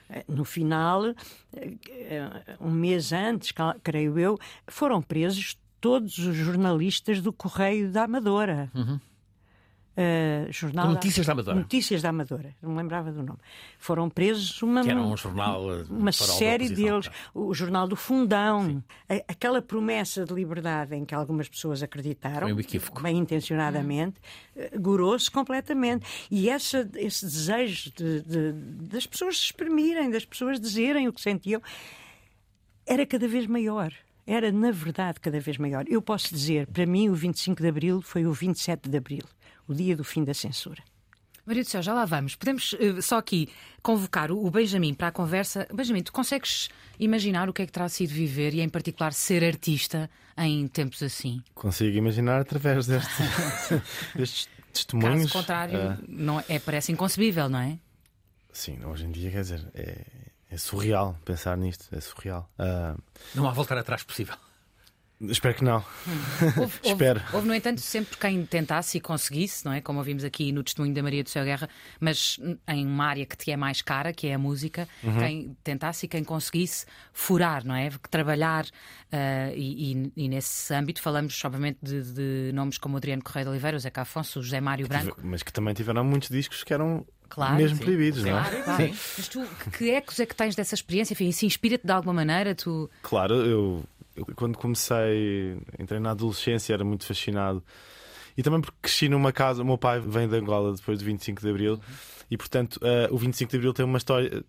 Eh, 0.08 0.24
no 0.28 0.44
final, 0.44 1.02
um 2.60 2.70
mês 2.70 3.12
antes, 3.12 3.52
creio 3.82 4.18
eu, 4.18 4.38
foram 4.66 5.02
presos 5.02 5.58
todos 5.80 6.18
os 6.18 6.36
jornalistas 6.36 7.20
do 7.20 7.32
Correio 7.32 7.90
da 7.90 8.04
Amadora. 8.04 8.70
Uhum. 8.74 9.00
Uh, 9.96 10.52
jornal 10.52 10.88
Notícias 10.88 11.24
da 11.24 11.32
Amadora. 11.32 11.56
Notícias 11.56 12.02
da 12.02 12.10
Amadora, 12.10 12.54
não 12.60 12.72
me 12.72 12.76
lembrava 12.76 13.10
do 13.10 13.22
nome. 13.22 13.38
Foram 13.78 14.10
presos 14.10 14.60
uma, 14.60 14.82
que 14.82 14.90
era 14.90 15.00
um 15.00 15.16
jornal 15.16 15.64
uh, 15.64 15.86
uma 15.88 16.12
série 16.12 16.68
deles, 16.68 17.06
tá. 17.06 17.12
o 17.32 17.54
jornal 17.54 17.88
do 17.88 17.96
Fundão, 17.96 18.84
a, 19.08 19.14
aquela 19.26 19.62
promessa 19.62 20.26
de 20.26 20.34
liberdade 20.34 20.94
em 20.94 21.06
que 21.06 21.14
algumas 21.14 21.48
pessoas 21.48 21.82
acreditaram, 21.82 22.40
Foi 22.40 22.52
um 22.52 22.60
equívoco. 22.60 23.00
bem 23.00 23.16
intencionadamente, 23.16 24.20
uh, 24.54 24.78
gorou-se 24.78 25.30
completamente. 25.30 26.06
E 26.30 26.50
essa, 26.50 26.86
esse 26.96 27.24
desejo 27.24 27.90
de, 27.92 28.20
de, 28.20 28.52
das 28.52 29.06
pessoas 29.06 29.38
se 29.38 29.44
exprimirem, 29.44 30.10
das 30.10 30.26
pessoas 30.26 30.60
dizerem 30.60 31.08
o 31.08 31.12
que 31.12 31.22
sentiam, 31.22 31.62
era 32.86 33.06
cada 33.06 33.26
vez 33.26 33.46
maior 33.46 33.94
era, 34.26 34.50
na 34.50 34.70
verdade, 34.70 35.20
cada 35.20 35.38
vez 35.38 35.56
maior. 35.56 35.84
Eu 35.88 36.02
posso 36.02 36.34
dizer, 36.34 36.66
para 36.66 36.84
mim, 36.84 37.08
o 37.08 37.14
25 37.14 37.62
de 37.62 37.68
Abril 37.68 38.02
foi 38.02 38.26
o 38.26 38.32
27 38.32 38.88
de 38.88 38.96
Abril 38.96 39.22
o 39.68 39.74
dia 39.74 39.96
do 39.96 40.04
fim 40.04 40.24
da 40.24 40.34
censura. 40.34 40.82
Maria 41.44 41.62
do 41.62 41.68
Céu, 41.68 41.80
já 41.80 41.94
lá 41.94 42.04
vamos. 42.04 42.34
Podemos 42.34 42.72
uh, 42.72 43.00
só 43.00 43.18
aqui 43.18 43.48
convocar 43.80 44.32
o 44.32 44.50
Benjamin 44.50 44.94
para 44.94 45.08
a 45.08 45.12
conversa. 45.12 45.66
Benjamin, 45.72 46.02
tu 46.02 46.12
consegues 46.12 46.68
imaginar 46.98 47.48
o 47.48 47.52
que 47.52 47.62
é 47.62 47.66
que 47.66 47.72
terá 47.72 47.88
sido 47.88 48.10
viver 48.12 48.52
e, 48.52 48.60
em 48.60 48.68
particular, 48.68 49.12
ser 49.12 49.44
artista 49.44 50.10
em 50.36 50.66
tempos 50.66 51.02
assim? 51.04 51.40
Consigo 51.54 51.96
imaginar 51.96 52.40
através 52.40 52.86
deste, 52.86 53.22
destes 54.16 54.48
testemunhos. 54.72 55.22
Caso 55.22 55.32
contrário, 55.32 55.78
uh... 55.78 56.04
não, 56.08 56.42
é, 56.48 56.58
parece 56.58 56.90
inconcebível, 56.90 57.48
não 57.48 57.60
é? 57.60 57.78
Sim, 58.52 58.84
hoje 58.84 59.04
em 59.04 59.12
dia, 59.12 59.30
quer 59.30 59.42
dizer, 59.42 59.68
é, 59.74 60.04
é 60.50 60.56
surreal 60.56 61.18
pensar 61.24 61.56
nisto. 61.56 61.86
É 61.94 62.00
surreal. 62.00 62.50
Uh... 62.58 63.00
Não 63.34 63.48
há 63.48 63.52
voltar 63.52 63.78
atrás 63.78 64.02
possível. 64.02 64.36
Espero 65.18 65.54
que 65.54 65.64
não. 65.64 65.78
Hum. 65.78 66.60
Houve, 66.60 66.78
Espero. 66.84 67.20
Houve, 67.20 67.36
houve, 67.36 67.48
no 67.48 67.54
entanto, 67.54 67.80
sempre 67.80 68.18
quem 68.18 68.44
tentasse 68.44 68.98
e 68.98 69.00
conseguisse, 69.00 69.64
não 69.64 69.72
é? 69.72 69.80
Como 69.80 69.98
ouvimos 69.98 70.24
aqui 70.24 70.52
no 70.52 70.62
testemunho 70.62 70.94
da 70.94 71.02
Maria 71.02 71.22
do 71.24 71.30
Céu 71.30 71.42
Guerra, 71.42 71.70
mas 71.98 72.38
em 72.68 72.86
uma 72.86 73.06
área 73.06 73.24
que 73.24 73.34
te 73.34 73.50
é 73.50 73.56
mais 73.56 73.80
cara, 73.80 74.12
que 74.12 74.26
é 74.26 74.34
a 74.34 74.38
música, 74.38 74.86
uhum. 75.02 75.18
quem 75.18 75.56
tentasse 75.64 76.04
e 76.04 76.08
quem 76.08 76.22
conseguisse 76.22 76.84
furar, 77.14 77.64
não 77.64 77.74
é? 77.74 77.90
Trabalhar. 78.10 78.66
Uh, 78.66 79.54
e, 79.54 79.92
e, 79.92 80.12
e, 80.16 80.28
nesse 80.28 80.74
âmbito 80.74 81.00
falamos, 81.00 81.42
obviamente, 81.44 81.78
de, 81.80 82.02
de, 82.12 82.50
nomes 82.52 82.76
como 82.76 82.98
Adriano 82.98 83.22
Correia 83.22 83.44
de 83.44 83.50
Oliveira, 83.50 83.76
o 83.76 83.80
Zeca 83.80 84.02
Afonso, 84.02 84.40
o 84.40 84.42
José 84.42 84.60
Mário 84.60 84.86
Branco. 84.86 85.18
Mas 85.22 85.42
que 85.42 85.52
também 85.52 85.72
tiveram 85.72 86.04
muitos 86.04 86.28
discos 86.28 86.62
que 86.62 86.74
eram 86.74 87.06
Claro, 87.28 87.56
mesmo 87.56 87.76
sim. 87.76 87.84
proibidos, 87.84 88.22
claro, 88.22 88.52
não 88.52 88.58
é? 88.58 88.62
Claro. 88.62 88.94
Mas 89.18 89.28
tu, 89.28 89.44
que 89.76 89.90
ecos 89.90 90.20
é 90.20 90.26
que 90.26 90.34
tens 90.34 90.54
dessa 90.54 90.74
experiência? 90.74 91.12
Enfim, 91.12 91.28
isso 91.28 91.44
inspira-te 91.44 91.86
de 91.86 91.92
alguma 91.92 92.14
maneira? 92.14 92.54
Tu... 92.54 92.88
Claro, 93.02 93.34
eu 93.34 93.84
eu, 94.16 94.24
quando 94.34 94.56
comecei, 94.56 95.58
entrei 95.78 96.00
na 96.00 96.12
adolescência, 96.12 96.72
era 96.72 96.84
muito 96.84 97.04
fascinado. 97.04 97.62
E 98.36 98.42
também 98.42 98.60
porque 98.60 98.76
cresci 98.82 99.08
numa 99.08 99.32
casa, 99.32 99.62
o 99.62 99.66
meu 99.66 99.78
pai 99.78 100.00
vem 100.00 100.26
de 100.28 100.36
Angola 100.36 100.74
depois 100.74 100.98
do 100.98 101.04
25 101.04 101.40
de 101.40 101.48
Abril, 101.48 101.80
e 102.30 102.36
portanto 102.36 102.76
uh, 102.76 103.14
o 103.14 103.16
25 103.16 103.50
de 103.50 103.56
Abril 103.56 103.72
tem 103.72 103.84
uma 103.84 103.98
história, 103.98 104.42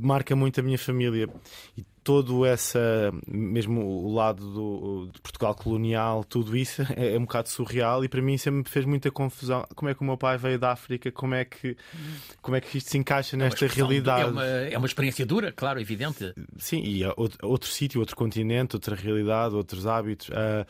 marca 0.00 0.36
muito 0.36 0.60
a 0.60 0.62
minha 0.62 0.78
família. 0.78 1.28
E 1.76 1.84
todo 2.04 2.44
essa, 2.44 3.12
mesmo 3.26 3.80
o 3.80 4.12
lado 4.12 4.44
do, 4.52 5.10
de 5.12 5.20
Portugal 5.20 5.54
colonial, 5.54 6.24
tudo 6.24 6.56
isso 6.56 6.82
é, 6.96 7.14
é, 7.14 7.18
um 7.18 7.22
bocado 7.22 7.48
surreal 7.48 8.04
e 8.04 8.08
para 8.08 8.20
mim 8.20 8.36
sempre 8.36 8.58
me 8.58 8.68
fez 8.68 8.84
muita 8.84 9.10
confusão. 9.10 9.66
Como 9.74 9.88
é 9.88 9.94
que 9.94 10.00
o 10.00 10.04
meu 10.04 10.16
pai 10.16 10.36
veio 10.36 10.58
da 10.58 10.72
África? 10.72 11.10
Como 11.12 11.34
é 11.34 11.44
que, 11.44 11.76
como 12.40 12.56
é 12.56 12.60
que 12.60 12.78
isto 12.78 12.90
se 12.90 12.98
encaixa 12.98 13.36
nesta 13.36 13.64
é 13.64 13.68
realidade? 13.68 14.22
É 14.22 14.26
uma, 14.26 14.44
é 14.46 14.78
uma 14.78 14.86
experiência 14.86 15.24
dura, 15.24 15.52
claro, 15.52 15.80
evidente. 15.80 16.34
Sim, 16.58 16.82
e 16.82 17.04
outro, 17.16 17.38
outro 17.42 17.68
sítio, 17.68 18.00
outro 18.00 18.16
continente, 18.16 18.74
outra 18.74 18.96
realidade, 18.96 19.54
outros 19.54 19.86
hábitos. 19.86 20.28
Uh, 20.28 20.66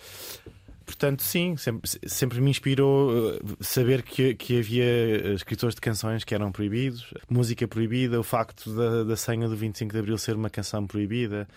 Portanto, 0.85 1.23
sim, 1.23 1.57
sempre, 1.57 1.91
sempre 2.07 2.41
me 2.41 2.51
inspirou 2.51 3.39
saber 3.61 4.03
que, 4.03 4.35
que 4.35 4.59
havia 4.59 5.35
escritores 5.35 5.75
de 5.75 5.81
canções 5.81 6.25
que 6.25 6.35
eram 6.35 6.51
proibidos, 6.53 7.13
música 7.29 7.67
proibida, 7.69 8.19
o 8.19 8.23
facto 8.23 8.75
da, 8.75 9.05
da 9.05 9.17
senha 9.17 9.49
do 9.49 9.57
25 9.57 9.93
de 9.93 9.99
Abril 9.99 10.19
ser 10.19 10.37
uma 10.37 10.51
canção 10.51 10.87
proibida. 10.87 11.49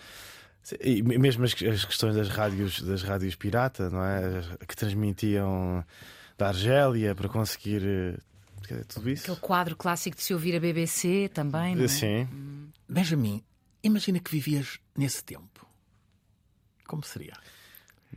E 0.80 1.02
mesmo 1.02 1.44
as, 1.44 1.54
as 1.62 1.84
questões 1.84 2.16
das 2.16 2.28
rádios, 2.28 2.82
das 2.82 3.02
rádios 3.02 3.36
pirata, 3.36 3.88
não 3.88 4.04
é? 4.04 4.42
Que 4.66 4.74
transmitiam 4.74 5.84
da 6.36 6.48
Argélia 6.48 7.14
para 7.14 7.28
conseguir 7.28 8.20
tudo 8.88 9.10
isso. 9.10 9.24
Aquele 9.24 9.40
quadro 9.40 9.76
clássico 9.76 10.16
de 10.16 10.22
se 10.22 10.34
ouvir 10.34 10.56
a 10.56 10.60
BBC 10.60 11.30
também, 11.32 11.74
não 11.74 11.84
é? 11.84 11.88
Sim. 11.88 12.28
Benjamin, 12.88 13.42
imagina 13.82 14.18
que 14.18 14.30
vivias 14.30 14.78
nesse 14.96 15.22
tempo. 15.22 15.66
Como 16.86 17.02
seria? 17.04 17.34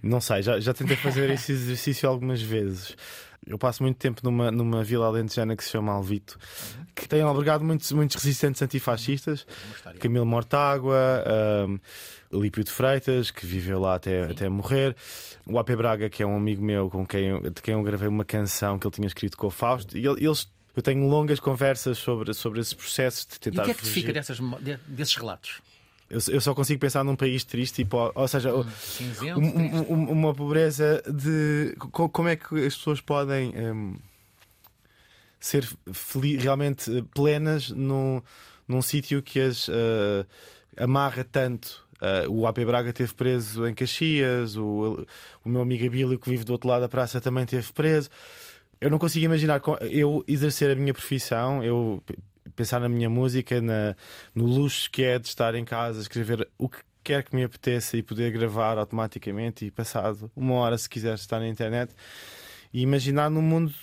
Não 0.01 0.22
sei, 0.22 0.41
já, 0.41 0.60
já 0.60 0.74
tentei 0.74 0.96
fazer 0.96 1.29
esse 1.31 1.51
exercício 1.51 2.08
algumas 2.08 2.41
vezes. 2.41 2.96
Eu 3.48 3.58
passo 3.58 3.81
muito 3.81 3.98
tempo 3.98 4.22
numa, 4.24 4.51
numa 4.51 4.84
vila 4.84 5.08
alentejana 5.08 5.55
que 5.55 5.63
se 5.63 5.72
chama 5.72 5.93
Alvito, 5.93 6.38
que 6.93 7.08
tem 7.08 7.22
albergado 7.22 7.63
muitos, 7.63 7.91
muitos 7.91 8.22
resistentes 8.22 8.62
antifascistas. 8.62 9.48
Camilo 10.00 10.25
Mortágua, 10.25 11.24
um, 11.67 12.39
Lípio 12.39 12.63
de 12.63 12.69
Freitas, 12.69 13.31
que 13.31 13.46
viveu 13.46 13.79
lá 13.79 13.96
até, 13.96 14.24
até 14.24 14.50
morrer. 14.50 14.96
O 15.46 15.58
AP 15.58 15.72
Braga, 15.72 16.10
que 16.10 16.22
é 16.22 16.25
um 16.25 16.36
amigo 16.36 16.63
meu 16.63 16.89
com 16.89 17.05
quem, 17.05 17.41
de 17.41 17.62
quem 17.62 17.74
eu 17.74 17.81
gravei 17.81 18.08
uma 18.08 18.25
canção 18.25 18.77
que 18.77 18.86
ele 18.86 18.93
tinha 18.93 19.08
escrito 19.08 19.38
com 19.38 19.48
o 19.48 19.51
Fausto. 19.51 19.98
E 19.98 20.05
eles 20.05 20.48
eu 20.75 20.81
tenho 20.81 21.08
longas 21.08 21.39
conversas 21.39 21.98
sobre, 21.98 22.34
sobre 22.34 22.60
esses 22.60 22.74
processos 22.74 23.25
de 23.25 23.39
tentar. 23.39 23.62
E 23.62 23.62
o 23.63 23.65
que 23.65 23.72
é 23.72 23.74
que 23.74 23.84
te 23.84 23.89
fica 23.89 24.13
dessas, 24.13 24.39
desses 24.88 25.15
relatos? 25.15 25.62
Eu, 26.10 26.20
eu, 26.30 26.42
só 26.42 26.56
consigo 26.56 26.80
pensar 26.80 27.04
num 27.04 27.16
país 27.16 27.44
triste, 27.44 27.84
tipo, 27.84 28.12
ou 28.16 28.28
seja, 28.28 28.51
Cinzento, 28.80 29.39
um, 29.39 29.94
um, 29.94 30.12
uma 30.12 30.34
pobreza 30.34 31.04
de. 31.08 31.75
Como 31.92 32.28
é 32.28 32.36
que 32.36 32.66
as 32.66 32.75
pessoas 32.75 33.00
podem 33.00 33.54
um, 33.56 33.96
ser 35.39 35.68
realmente 36.39 37.04
plenas 37.13 37.70
num, 37.70 38.22
num 38.68 38.82
sítio 38.82 39.22
que 39.22 39.39
as 39.39 39.68
uh, 39.68 40.25
amarra 40.75 41.24
tanto? 41.24 41.88
Uh, 42.01 42.32
o 42.32 42.48
AP 42.48 42.60
Braga 42.60 42.92
teve 42.92 43.13
preso 43.13 43.68
em 43.68 43.74
Caxias, 43.75 44.56
o, 44.56 45.06
o 45.44 45.50
meu 45.50 45.62
amigo 45.62 45.86
Abílio, 45.86 46.18
que 46.18 46.30
vive 46.30 46.44
do 46.44 46.54
outro 46.54 46.70
lado 46.70 46.82
da 46.82 46.89
praça, 46.89 47.22
também 47.22 47.46
teve 47.46 47.72
preso. 47.72 48.10
Eu 48.82 48.89
não 48.89 48.98
consigo 48.98 49.25
imaginar 49.25 49.62
eu 49.82 50.24
exercer 50.28 50.72
a 50.72 50.75
minha 50.75 50.94
profissão, 50.94 51.62
eu 51.63 52.01
pensar 52.60 52.82
na 52.82 52.89
minha 52.89 53.10
música, 53.10 53.62
na, 53.62 53.96
no 54.36 54.46
luxo 54.46 54.92
que 54.92 55.01
é 55.01 55.18
de 55.18 55.30
estar 55.30 55.56
em 55.56 55.63
casa, 55.63 56.01
escrever 56.01 56.46
o 56.58 56.68
que 56.68 56.80
quer 57.01 57.24
que 57.24 57.34
me 57.34 57.42
apeteça 57.42 57.96
e 57.96 58.04
poder 58.04 58.34
gravar 58.34 58.78
automaticamente 58.78 59.63
e 59.63 59.72
passado 59.72 60.30
uma 60.36 60.56
hora, 60.56 60.78
se 60.78 60.89
quiser, 60.89 61.16
estar 61.16 61.39
na 61.39 61.48
internet 61.48 61.94
e 62.74 62.82
imaginar 62.82 63.30
num 63.30 63.42
mundo 63.42 63.74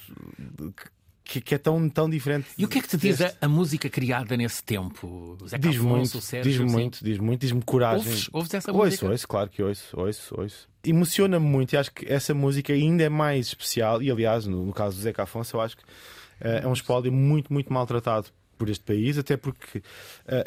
que, 1.24 1.40
que, 1.40 1.54
é 1.54 1.58
tão, 1.58 1.88
tão 1.88 2.08
diferente. 2.08 2.48
E 2.58 2.66
o 2.66 2.68
que 2.68 2.78
é 2.78 2.82
que 2.82 2.88
te 2.88 2.98
diz 2.98 3.22
a, 3.22 3.32
a, 3.40 3.48
música 3.48 3.88
criada 3.88 4.36
nesse 4.36 4.62
tempo? 4.62 5.38
Diz 5.58 5.78
muito, 5.78 6.20
diz 6.42 6.58
muito, 6.58 7.02
diz 7.02 7.18
muito, 7.18 7.40
diz-me 7.40 7.62
coragem. 7.62 8.06
Ouves, 8.06 8.28
ouves 8.30 8.54
essa 8.54 8.70
ouço, 8.70 8.84
música? 8.84 9.08
Ouço, 9.08 9.26
claro 9.26 9.48
que 9.48 9.62
ouço, 9.62 9.98
ouço, 9.98 10.34
ouço. 10.38 10.68
Emociona-me 10.84 11.46
muito 11.46 11.72
e 11.72 11.78
acho 11.78 11.92
que 11.92 12.04
essa 12.12 12.34
música 12.34 12.74
ainda 12.74 13.04
é 13.04 13.08
mais 13.08 13.46
especial. 13.46 14.02
E 14.02 14.10
aliás, 14.10 14.46
no, 14.46 14.66
no 14.66 14.72
caso 14.74 14.98
do 14.98 15.02
Zeca 15.02 15.22
Afonso, 15.22 15.56
eu 15.56 15.62
acho 15.62 15.78
que 15.78 15.82
uh, 15.82 16.62
é 16.62 16.68
um 16.68 16.74
espólio 16.74 17.10
muito, 17.10 17.50
muito 17.50 17.72
maltratado 17.72 18.28
por 18.56 18.68
este 18.68 18.84
país, 18.84 19.18
até 19.18 19.36
porque 19.36 19.78
uh, 19.78 19.82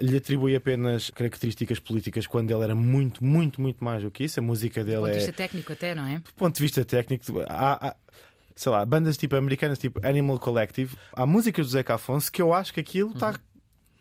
lhe 0.02 0.18
atribui 0.18 0.56
apenas 0.56 1.10
características 1.10 1.80
políticas 1.80 2.28
quando 2.28 2.52
ele 2.52 2.64
era 2.64 2.76
muito, 2.76 3.24
muito, 3.24 3.62
muito 3.62 3.84
mais 3.84 4.04
do 4.04 4.12
que 4.12 4.24
isso. 4.24 4.40
A 4.40 4.44
música 4.44 4.84
dele 4.84 4.98
do 4.98 5.02
ponto 5.02 5.12
de 5.12 5.16
é. 5.16 5.20
vista 5.20 5.34
técnico, 5.34 5.74
até, 5.74 5.96
não 5.96 6.06
é? 6.06 6.20
Do 6.20 6.34
ponto 6.34 6.56
de 6.56 6.62
vista 6.62 6.86
técnico, 6.86 7.40
há, 7.48 7.90
há, 7.90 7.96
sei 8.56 8.72
lá, 8.72 8.86
bandas 8.86 9.18
tipo 9.18 9.36
americanas, 9.36 9.80
tipo 9.80 10.06
Animal 10.06 10.40
Collective, 10.40 10.96
há 11.14 11.26
músicas 11.26 11.68
do 11.68 11.72
Zeca 11.72 11.96
Afonso 11.96 12.32
que 12.32 12.42
eu 12.42 12.54
acho 12.54 12.74
que 12.74 12.80
aquilo 12.80 13.12
está. 13.12 13.30
Uhum. 13.30 13.49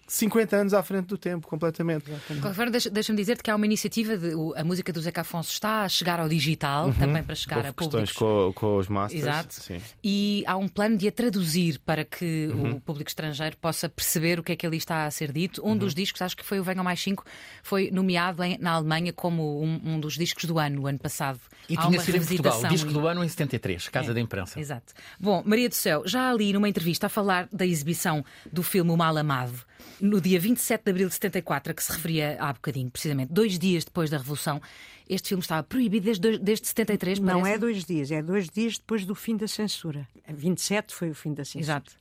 50 0.08 0.56
anos 0.56 0.74
à 0.74 0.82
frente 0.82 1.06
do 1.06 1.18
tempo, 1.18 1.46
completamente. 1.46 2.06
Deixa-me 2.10 2.90
deixa 2.90 3.14
dizer-te 3.14 3.42
que 3.42 3.50
há 3.50 3.56
uma 3.56 3.66
iniciativa 3.66 4.16
de 4.16 4.32
a 4.56 4.64
música 4.64 4.90
do 4.90 5.00
Zeca 5.00 5.20
Afonso 5.20 5.52
está 5.52 5.82
a 5.82 5.88
chegar 5.88 6.18
ao 6.18 6.28
digital, 6.28 6.86
uhum. 6.86 6.92
também 6.94 7.22
para 7.22 7.34
chegar 7.34 7.56
Houve 7.58 7.68
a 7.68 7.72
públicos. 7.74 8.12
com, 8.12 8.52
com 8.54 8.76
os 8.78 8.88
masters. 8.88 9.22
Exato. 9.22 9.54
Sim. 9.54 9.80
E 10.02 10.42
há 10.46 10.56
um 10.56 10.66
plano 10.66 10.96
de 10.96 11.06
a 11.08 11.12
traduzir 11.12 11.78
para 11.80 12.04
que 12.04 12.48
uhum. 12.48 12.72
o 12.72 12.80
público 12.80 13.08
estrangeiro 13.08 13.56
possa 13.58 13.88
perceber 13.88 14.40
o 14.40 14.42
que 14.42 14.52
é 14.52 14.56
que 14.56 14.66
ali 14.66 14.78
está 14.78 15.04
a 15.04 15.10
ser 15.10 15.30
dito. 15.30 15.62
Um 15.62 15.70
uhum. 15.70 15.76
dos 15.76 15.94
discos, 15.94 16.22
acho 16.22 16.36
que 16.36 16.44
foi 16.44 16.58
o 16.58 16.64
Venham 16.64 16.82
Mais 16.82 17.00
5, 17.00 17.22
foi 17.62 17.90
nomeado 17.90 18.42
em, 18.42 18.56
na 18.58 18.72
Alemanha 18.72 19.12
como 19.12 19.62
um, 19.62 19.80
um, 19.84 20.00
dos 20.00 20.14
discos 20.14 20.46
do 20.46 20.58
ano, 20.58 20.82
o 20.82 20.86
ano 20.86 20.98
passado. 20.98 21.38
E 21.68 21.76
há 21.76 21.82
tinha 21.86 22.00
sido 22.00 22.16
em 22.16 22.20
Portugal, 22.24 22.60
o 22.60 22.68
disco 22.68 22.92
do 22.92 23.06
ano 23.06 23.22
em 23.22 23.28
73, 23.28 23.88
Casa 23.90 24.10
é. 24.10 24.14
da 24.14 24.20
Imprensa. 24.20 24.58
Exato. 24.58 24.94
Bom, 25.20 25.42
Maria 25.44 25.68
do 25.68 25.74
Céu, 25.74 26.02
já 26.06 26.30
ali 26.30 26.52
numa 26.54 26.68
entrevista 26.68 27.06
a 27.06 27.10
falar 27.10 27.46
da 27.52 27.66
exibição 27.66 28.24
do 28.50 28.62
filme 28.62 28.90
O 28.90 28.96
Mal 28.96 29.16
Amado, 29.18 29.67
no 30.00 30.21
dia 30.21 30.38
27 30.38 30.85
de 30.85 30.90
abril 30.90 31.09
de 31.09 31.14
74, 31.14 31.73
a 31.73 31.75
que 31.75 31.83
se 31.83 31.92
referia 31.92 32.37
há 32.40 32.52
bocadinho, 32.52 32.90
precisamente, 32.90 33.33
dois 33.33 33.59
dias 33.59 33.85
depois 33.85 34.11
da 34.11 34.18
Revolução, 34.18 34.61
este 35.09 35.28
filme 35.30 35.42
estava 35.42 35.62
proibido 35.62 36.04
desde, 36.04 36.38
desde 36.38 36.66
73, 36.68 37.18
Não 37.21 37.40
parece? 37.40 37.50
é 37.54 37.59
dois 37.59 37.85
dias, 37.85 38.11
é 38.11 38.23
dois 38.23 38.49
dias 38.49 38.78
depois 38.78 39.04
do 39.04 39.14
fim 39.14 39.37
da 39.37 39.49
censura. 39.49 40.07
27 40.28 40.95
foi 40.95 41.11
o 41.11 41.14
fim 41.14 41.33
da 41.35 41.45
censura. 41.45 41.62
Exato. 41.62 41.92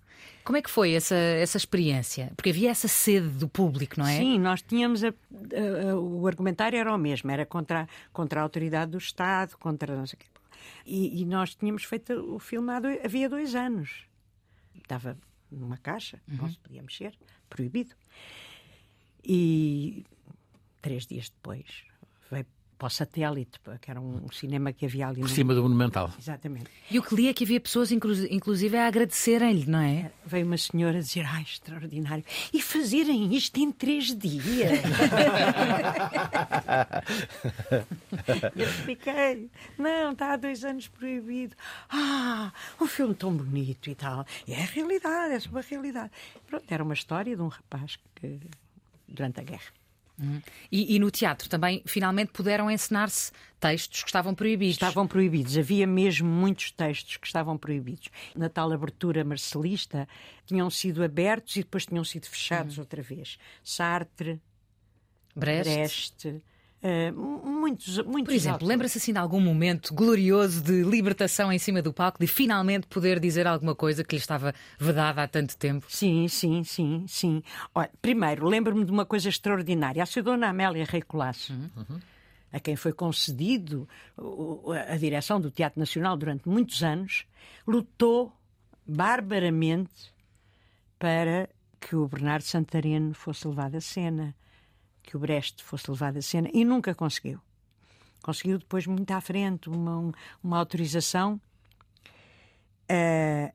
Como 0.44 0.58
é 0.58 0.62
que 0.62 0.70
foi 0.70 0.94
essa, 0.94 1.16
essa 1.16 1.58
experiência? 1.58 2.32
Porque 2.36 2.50
havia 2.50 2.72
essa 2.72 2.88
sede 2.88 3.28
do 3.28 3.48
público, 3.48 4.00
não 4.00 4.08
é? 4.08 4.18
Sim, 4.18 4.40
nós 4.40 4.62
tínhamos. 4.62 5.04
A, 5.04 5.10
a, 5.10 5.92
a, 5.92 5.96
o 5.96 6.26
argumentário 6.26 6.78
era 6.80 6.94
o 6.94 6.98
mesmo, 6.98 7.30
era 7.30 7.46
contra, 7.46 7.88
contra 8.12 8.40
a 8.40 8.44
autoridade 8.44 8.92
do 8.92 8.98
Estado, 8.98 9.58
contra. 9.58 9.96
Não 9.96 10.06
sei 10.08 10.18
o 10.18 10.20
quê. 10.20 10.28
E, 10.86 11.22
e 11.22 11.26
nós 11.26 11.54
tínhamos 11.54 11.84
feito 11.84 12.14
o 12.34 12.40
filme 12.40 12.72
há 12.72 12.80
dois, 12.80 13.00
havia 13.04 13.30
dois 13.30 13.56
anos. 13.56 14.06
Estava 14.76 15.18
numa 15.52 15.78
caixa, 15.78 16.22
não 16.28 16.50
se 16.50 16.58
podia 16.58 16.82
mexer, 16.82 17.18
proibido. 17.50 17.96
E 19.24 20.06
três 20.82 21.06
dias 21.06 21.30
depois 21.30 21.84
para 22.78 22.88
o 22.88 22.90
satélite, 22.90 23.60
que 23.82 23.90
era 23.92 24.00
um 24.00 24.30
cinema 24.32 24.72
que 24.72 24.86
havia 24.86 25.08
ali 25.08 25.22
Por 25.22 25.30
no- 25.30 25.36
cima 25.36 25.54
do 25.56 25.64
Monumental. 25.64 26.12
Exatamente. 26.20 26.68
E 26.92 27.00
o 27.00 27.04
que 27.04 27.16
li 27.16 27.28
é 27.28 27.34
que 27.34 27.44
havia 27.44 27.60
pessoas, 27.60 27.92
inclu- 27.92 28.28
inclusive, 28.30 28.78
a 28.78 28.88
agradecerem-lhe, 28.88 29.66
não 29.66 29.80
é? 29.80 30.12
Veio 30.26 30.46
uma 30.46 30.58
senhora 30.58 31.00
dizer, 31.00 31.26
ai, 31.26 31.42
extraordinário. 31.42 32.24
E 32.54 32.62
fazerem 32.62 33.34
isto 33.36 33.58
em 33.60 33.72
três 33.72 34.16
dias. 34.16 34.80
Eu 38.56 38.68
expliquei. 38.70 39.50
Não, 39.78 40.12
está 40.12 40.34
há 40.34 40.38
dois 40.38 40.64
anos 40.64 40.88
proibido. 40.88 41.56
Ah, 41.90 42.52
um 42.80 42.88
filme 42.88 43.16
tão 43.16 43.32
bonito 43.36 43.90
e 43.90 43.96
tal. 43.96 44.26
E 44.48 44.54
é 44.54 44.62
a 44.62 44.66
realidade, 44.66 45.34
é 45.34 45.40
sobre 45.40 45.60
a 45.60 45.64
realidade. 45.64 46.12
Pronto, 46.48 46.66
era 46.70 46.84
uma 46.84 46.94
história 46.94 47.36
de 47.36 47.42
um 47.42 47.48
rapaz 47.48 47.98
que, 48.16 48.40
durante 49.08 49.40
a 49.40 49.44
guerra. 49.44 49.77
E, 50.72 50.96
e 50.96 51.00
no 51.00 51.12
teatro 51.12 51.48
também, 51.48 51.84
finalmente, 51.86 52.32
puderam 52.32 52.72
encenar-se 52.72 53.32
textos 53.60 54.02
que 54.02 54.10
estavam 54.10 54.34
proibidos. 54.34 54.76
Estavam 54.76 55.08
proibidos. 55.08 55.58
Havia 55.58 55.86
mesmo 55.86 56.28
muitos 56.28 56.72
textos 56.72 57.18
que 57.18 57.28
estavam 57.28 57.58
proibidos. 57.58 58.10
Na 58.36 58.50
tal 58.50 58.72
abertura 58.72 59.24
marcelista, 59.24 60.08
tinham 60.46 60.70
sido 60.70 61.04
abertos 61.04 61.56
e 61.56 61.60
depois 61.60 61.86
tinham 61.86 62.04
sido 62.04 62.26
fechados 62.26 62.78
outra 62.78 63.02
vez. 63.02 63.38
Sartre, 63.64 64.42
Brecht. 65.36 65.70
Brecht, 65.70 66.44
eh, 66.82 67.12
muitos, 67.12 67.98
muitos 68.00 68.26
Por 68.26 68.34
exemplo, 68.34 68.68
lembra-se 68.68 69.00
assim 69.00 69.12
de 69.12 69.18
algum 69.18 69.42
momento 69.42 69.94
glorioso 69.94 70.62
de 70.62 70.84
libertação 70.84 71.52
em 71.52 71.58
cima 71.58 71.82
do 71.82 71.92
palco, 71.92 72.20
de 72.20 72.28
finalmente 72.28 72.86
poder 72.88 73.20
dizer 73.20 73.48
alguma 73.48 73.74
coisa 73.74 74.04
que 74.04 74.16
lhe 74.16 74.22
estava 74.22 74.54
vedada 74.80 75.24
há 75.24 75.28
tanto 75.28 75.58
tempo? 75.58 75.88
Sim, 75.90 76.28
sim, 76.28 76.64
sim, 76.64 77.06
sim. 77.08 77.42
Olha, 77.74 77.90
primeiro, 78.02 78.48
lembro-me 78.48 78.86
de 78.86 78.92
uma 78.92 79.06
coisa 79.06 79.28
extraordinária. 79.28 80.04
A 80.04 80.06
sua 80.06 80.22
dona 80.22 80.50
Amélia 80.50 80.86
Rei 80.86 81.02
Colasso, 81.02 81.54
a 82.54 82.60
quem 82.60 82.76
foi 82.76 82.94
concedido 82.94 83.90
a 84.88 84.96
direção 84.98 85.42
do 85.42 85.50
Teatro 85.50 85.80
Nacional 85.80 86.16
durante 86.16 86.48
muitos 86.48 86.84
anos, 86.84 87.26
lutou 87.66 88.32
barbaramente 88.86 90.14
para 91.00 91.50
que 91.80 91.96
o 91.96 92.08
Bernardo 92.08 92.44
Santareno 92.44 93.14
fosse 93.14 93.48
levado 93.48 93.76
a 93.76 93.82
cena, 93.82 94.36
que 95.08 95.16
o 95.16 95.20
Brecht 95.20 95.64
fosse 95.64 95.90
levado 95.90 96.18
a 96.18 96.22
cena, 96.22 96.50
e 96.54 96.66
nunca 96.66 96.94
conseguiu. 96.94 97.40
Conseguiu 98.22 98.58
depois, 98.60 98.86
muito 98.86 99.10
à 99.12 99.22
frente, 99.22 99.70
uma, 99.70 100.14
uma 100.44 100.60
autorização. 100.60 101.40
Eh, 102.90 103.54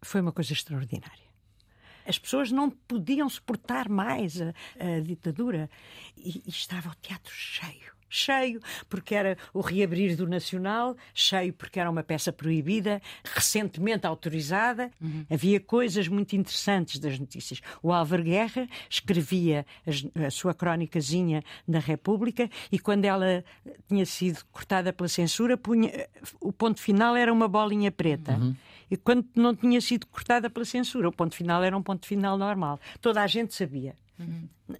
foi 0.00 0.22
uma 0.22 0.32
coisa 0.32 0.54
extraordinária. 0.54 1.28
As 2.06 2.18
pessoas 2.18 2.50
não 2.50 2.70
podiam 2.70 3.28
suportar 3.28 3.86
mais 3.86 4.40
a, 4.40 4.54
a 4.80 5.00
ditadura 5.00 5.68
e, 6.16 6.42
e 6.46 6.48
estava 6.48 6.88
o 6.88 6.94
teatro 6.94 7.34
cheio. 7.34 7.92
Cheio, 8.08 8.60
porque 8.88 9.14
era 9.14 9.36
o 9.52 9.60
reabrir 9.60 10.16
do 10.16 10.26
Nacional, 10.26 10.96
cheio 11.12 11.52
porque 11.52 11.78
era 11.78 11.90
uma 11.90 12.02
peça 12.02 12.32
proibida, 12.32 13.00
recentemente 13.34 14.06
autorizada. 14.06 14.90
Havia 15.30 15.60
coisas 15.60 16.08
muito 16.08 16.34
interessantes 16.34 16.98
das 16.98 17.18
notícias. 17.18 17.60
O 17.82 17.92
Álvaro 17.92 18.22
Guerra 18.22 18.66
escrevia 18.88 19.66
a 20.26 20.30
sua 20.30 20.54
crónicazinha 20.54 21.42
da 21.66 21.78
República 21.78 22.48
e 22.72 22.78
quando 22.78 23.04
ela 23.04 23.44
tinha 23.88 24.06
sido 24.06 24.44
cortada 24.50 24.92
pela 24.92 25.08
censura, 25.08 25.56
punha- 25.56 26.08
o 26.40 26.52
ponto 26.52 26.80
final 26.80 27.14
era 27.16 27.32
uma 27.32 27.48
bolinha 27.48 27.90
preta. 27.92 28.38
E 28.90 28.96
quando 28.96 29.26
não 29.36 29.54
tinha 29.54 29.80
sido 29.82 30.06
cortada 30.06 30.48
pela 30.48 30.64
censura, 30.64 31.08
o 31.08 31.12
ponto 31.12 31.34
final 31.34 31.62
era 31.62 31.76
um 31.76 31.82
ponto 31.82 32.06
final 32.06 32.38
normal. 32.38 32.80
Toda 33.02 33.22
a 33.22 33.26
gente 33.26 33.54
sabia. 33.54 33.94
Na, 34.66 34.76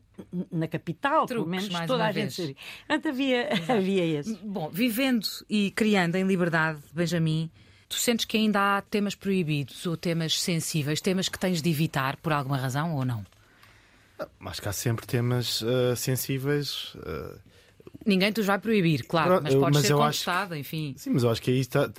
na 0.51 0.69
capital, 0.69 1.27
pelo 1.27 1.45
Truques, 1.45 1.51
menos, 1.51 1.69
mais 1.71 1.87
toda 1.87 2.03
uma 2.03 2.09
a 2.09 2.13
gente 2.13 2.37
vez. 2.37 2.37
sabia. 2.37 2.57
Portanto, 2.87 3.09
havia, 3.09 3.49
havia 3.77 4.05
esse. 4.21 4.35
Bom, 4.43 4.71
vivendo 4.71 5.27
e 5.49 5.71
criando 5.71 6.17
em 6.17 6.25
liberdade, 6.25 6.81
Benjamin, 6.93 7.51
tu 7.89 7.97
sentes 7.97 8.25
que 8.25 8.37
ainda 8.37 8.77
há 8.79 8.83
temas 8.83 9.15
proibidos 9.15 9.87
ou 9.87 9.97
temas 9.97 10.41
sensíveis, 10.41 11.01
temas 11.01 11.29
que 11.29 11.39
tens 11.39 11.63
de 11.63 11.71
evitar 11.71 12.17
por 12.17 12.33
alguma 12.33 12.57
razão 12.57 12.95
ou 12.95 13.05
não? 13.05 13.25
Acho 14.41 14.61
que 14.61 14.69
há 14.69 14.73
sempre 14.73 15.07
temas 15.07 15.63
ah, 15.63 15.95
sensíveis. 15.97 16.97
ah, 17.07 17.37
Ninguém 18.05 18.33
te 18.33 18.41
os 18.41 18.47
vai 18.47 18.59
proibir, 18.59 19.05
claro, 19.07 19.41
mas 19.43 19.55
pode 19.55 19.75
mas 19.77 19.87
ser 19.87 19.95
contestado, 19.95 20.57
enfim. 20.57 20.95
Sim, 20.97 21.11
mas 21.11 21.23
eu 21.25 21.31
acho 21.31 21.43
que 21.43 21.51
aí 21.51 21.61
está. 21.61 21.91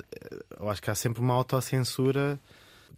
Eu 0.60 0.70
acho 0.70 0.82
que 0.82 0.90
há 0.90 0.96
sempre 0.96 1.22
uma 1.22 1.34
autocensura 1.34 2.40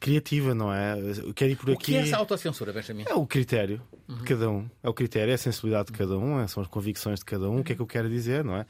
criativa, 0.01 0.53
não 0.53 0.73
é? 0.73 0.99
Eu 0.99 1.33
quero 1.33 1.51
ir 1.51 1.55
por 1.55 1.69
O 1.69 1.73
aqui. 1.73 1.85
que 1.85 1.95
é 1.95 2.01
essa 2.01 2.17
autocensura, 2.17 2.73
Benjamin? 2.73 3.05
É 3.07 3.13
o 3.13 3.25
critério 3.25 3.81
de 4.09 4.23
cada 4.23 4.49
um. 4.49 4.69
É 4.83 4.89
o 4.89 4.93
critério, 4.93 5.31
é 5.31 5.35
a 5.35 5.37
sensibilidade 5.37 5.91
de 5.93 5.97
cada 5.97 6.17
um, 6.17 6.41
é- 6.41 6.47
são 6.47 6.61
as 6.61 6.67
convicções 6.67 7.19
de 7.19 7.25
cada 7.25 7.49
um, 7.49 7.59
o 7.59 7.63
que 7.63 7.71
é 7.71 7.75
que 7.75 7.81
eu 7.81 7.87
quero 7.87 8.09
dizer, 8.09 8.43
não 8.43 8.55
é? 8.57 8.65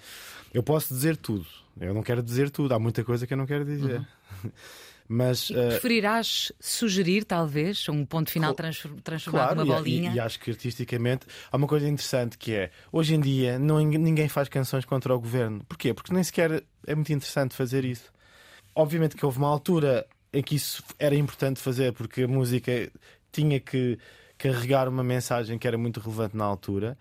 Eu 0.54 0.62
posso 0.62 0.94
dizer 0.94 1.17
tudo. 1.17 1.46
Eu 1.80 1.94
não 1.94 2.04
quero 2.04 2.22
dizer 2.22 2.50
tudo. 2.52 2.74
Há 2.76 2.78
muita 2.80 3.04
coisa 3.04 3.26
que 3.26 3.34
eu 3.34 3.38
não 3.38 3.46
quero 3.48 3.65
dizer. 3.65 4.06
Mas. 5.08 5.50
E 5.50 5.56
eh, 5.58 5.67
preferirás 5.70 6.52
sugerir, 6.60 7.26
talvez, 7.26 7.88
um 7.89 8.06
ponto 8.06 8.30
final 8.32 8.54
trans- 8.54 8.86
transformado 9.04 9.56
numa 9.58 9.74
e- 9.74 9.78
bolinha? 9.78 10.12
E, 10.12 10.15
e 10.15 10.20
acho 10.20 10.39
que 10.39 10.52
artisticamente 10.52 11.26
há 11.52 11.58
uma 11.58 11.67
coisa 11.67 11.88
interessante 11.88 12.38
que 12.38 12.54
é 12.54 12.72
hoje 12.91 13.15
em 13.15 13.20
dia 13.20 13.60
não, 13.60 13.80
ninguém 13.80 14.30
faz 14.30 14.48
canções 14.48 14.86
contra 14.86 15.13
o 15.13 15.20
governo. 15.20 15.63
Porquê? 15.67 15.94
Porque 15.94 16.13
nem 16.13 16.24
sequer 16.24 16.63
é 16.88 16.96
muito 16.96 17.12
interessante 17.12 17.56
fazer 17.56 17.84
isso. 17.84 18.12
Obviamente 18.74 19.15
que 19.17 19.26
houve 19.26 19.38
uma 19.38 19.50
altura 19.50 20.06
em 20.34 20.41
que 20.41 20.56
isso 20.56 20.84
era 20.98 21.15
importante 21.15 21.60
fazer 21.60 21.94
porque 21.94 22.24
a 22.24 22.28
música 22.28 22.91
tinha 23.32 23.60
que 23.60 23.98
carregar 24.38 24.88
uma 24.88 25.04
mensagem 25.04 25.58
que 25.58 25.67
era 25.67 25.78
muito 25.78 26.00
relevante 26.00 26.36
na 26.36 26.46
altura. 26.46 26.98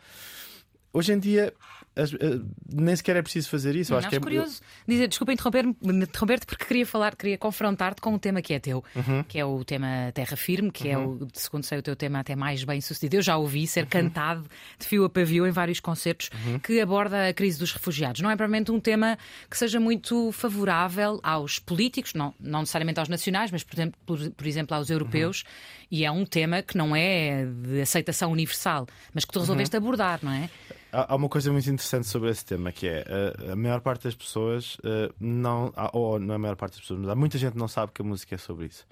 Hoje 0.93 1.13
em 1.13 1.19
dia 1.19 1.55
as- 2.01 2.15
eh, 2.15 2.41
nem 2.73 2.95
sequer 2.97 3.17
é 3.17 3.23
preciso 3.23 3.49
fazer 3.49 3.77
isso. 3.77 3.93
Eu 3.93 3.95
Não, 3.95 3.99
acho 4.01 4.09
que 4.09 4.17
é 4.17 4.21
curioso. 4.21 4.61
Dizer, 4.87 5.09
desculpa 5.09 5.33
interromper-me, 5.33 5.77
interromper-te 5.83 6.47
porque 6.47 6.65
queria 6.65 6.87
falar, 6.87 7.15
queria 7.17 7.37
confrontar-te 7.39 8.01
com 8.01 8.15
um 8.15 8.19
tema 8.19 8.41
que 8.43 8.55
é 8.55 8.59
teu, 8.59 8.83
Uhum. 8.95 9.23
que 9.25 9.39
é 9.39 9.45
o 9.45 9.65
tema 9.65 10.11
Terra 10.15 10.37
Firme, 10.37 10.71
que 10.71 10.89
é 10.89 10.99
o, 10.99 11.27
segundo 11.35 11.65
sei, 11.65 11.79
o 11.79 11.83
teu 11.83 11.95
tema 11.97 12.21
até 12.21 12.35
mais 12.35 12.65
bem 12.65 12.81
sucedido. 12.81 13.17
Eu 13.17 13.23
já 13.23 13.37
ouvi 13.37 13.67
ser 13.67 13.83
Uhum. 13.85 13.87
cantado 13.91 14.47
de 14.79 14.87
fio 14.87 15.05
a 15.05 15.11
pavio 15.11 15.47
em 15.47 15.51
vários 15.51 15.81
concertos 15.81 16.31
que 16.63 16.81
aborda 16.81 17.29
a 17.29 17.33
crise 17.35 17.59
dos 17.59 17.73
refugiados. 17.73 18.21
Não 18.21 18.31
é 18.31 18.37
propriamente 18.37 18.71
um 18.73 18.81
tema 18.81 19.19
que 19.51 19.57
seja 19.57 19.79
muito 19.81 20.33
favorável 20.33 21.21
aos 21.23 21.59
políticos, 21.59 22.15
não, 22.15 22.35
não 22.41 22.61
necessariamente 22.61 22.99
aos 23.01 23.09
nacionais, 23.09 23.51
mas 23.51 23.63
por 23.63 23.75
exemplo, 23.75 23.99
por, 24.07 24.31
por 24.31 24.47
exemplo 24.47 24.77
aos 24.77 24.91
europeus, 24.91 25.43
Uhum. 25.43 25.87
e 25.91 26.05
é 26.05 26.11
um 26.11 26.25
tema 26.25 26.63
que 26.63 26.77
não 26.77 26.95
é 26.95 27.47
de 27.47 27.81
aceitação 27.81 28.31
universal, 28.33 28.87
mas 29.15 29.25
que 29.25 29.33
tu 29.33 29.41
resolveste 29.41 29.77
Uhum. 29.77 29.83
abordar, 29.83 30.21
não 30.23 30.33
é? 30.33 30.49
Há 30.93 31.15
uma 31.15 31.29
coisa 31.29 31.53
muito 31.53 31.69
interessante 31.71 32.07
sobre 32.09 32.31
esse 32.31 32.45
tema 32.45 32.73
que 32.73 32.89
é 32.89 33.05
a, 33.49 33.53
a 33.53 33.57
maior 33.57 33.81
parte 33.81 34.05
das 34.05 34.15
pessoas 34.15 34.75
uh, 34.79 35.15
não, 35.21 35.73
ou 35.93 36.19
não 36.19 36.33
é 36.33 36.37
a 36.37 36.39
maior 36.39 36.57
parte 36.57 36.73
das 36.73 36.81
pessoas, 36.81 37.01
mas 37.01 37.09
há 37.11 37.15
muita 37.15 37.39
gente 37.39 37.57
não 37.57 37.69
sabe 37.69 37.93
que 37.93 38.03
a 38.03 38.05
música 38.05 38.35
é 38.35 38.39
sobre 38.39 38.67
isso. 38.67 38.85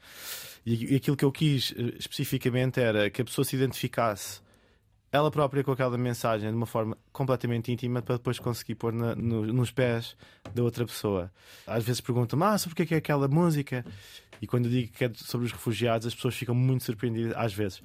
E, 0.65 0.95
aquilo 0.95 1.17
que 1.17 1.25
eu 1.25 1.33
quis 1.33 1.71
uh, 1.73 1.95
especificamente 1.99 2.81
era 2.81 3.11
que 3.11 3.21
a 3.21 3.25
pessoa 3.25 3.45
se 3.45 3.57
identificasse 3.57 4.41
ela 5.11 5.31
própria 5.31 5.65
com 5.65 5.73
aquela 5.73 5.97
mensagem 5.97 6.51
de 6.51 6.57
uma 6.57 6.67
forma 6.67 6.97
completamente 7.13 7.73
íntima 7.73 8.03
para 8.03 8.17
depois 8.17 8.39
conseguir 8.39 8.75
pôr 8.75 8.93
na- 8.93 9.17
no- 9.17 9.47
nos 9.53 9.71
pés 9.73 10.15
da 10.55 10.63
outra 10.63 10.85
pessoa. 10.87 11.33
Às 11.67 11.83
vezes 11.83 12.01
perguntam-me, 12.01 12.45
ah, 12.45 12.59
sobre 12.59 12.75
o 12.83 12.87
que 12.87 12.95
é 12.95 12.97
é 12.97 12.99
aquela 13.01 13.27
música? 13.27 13.85
E 14.41 14.47
quando 14.47 14.67
eu 14.67 14.71
digo 14.71 14.93
que 14.93 15.05
é 15.05 15.11
sobre 15.15 15.47
os 15.47 15.53
refugiados, 15.53 16.07
as 16.07 16.15
pessoas 16.15 16.37
ficam 16.37 16.55
muito 16.55 16.85
surpreendidas, 16.85 17.33
às 17.37 17.53
vezes. 17.55 17.83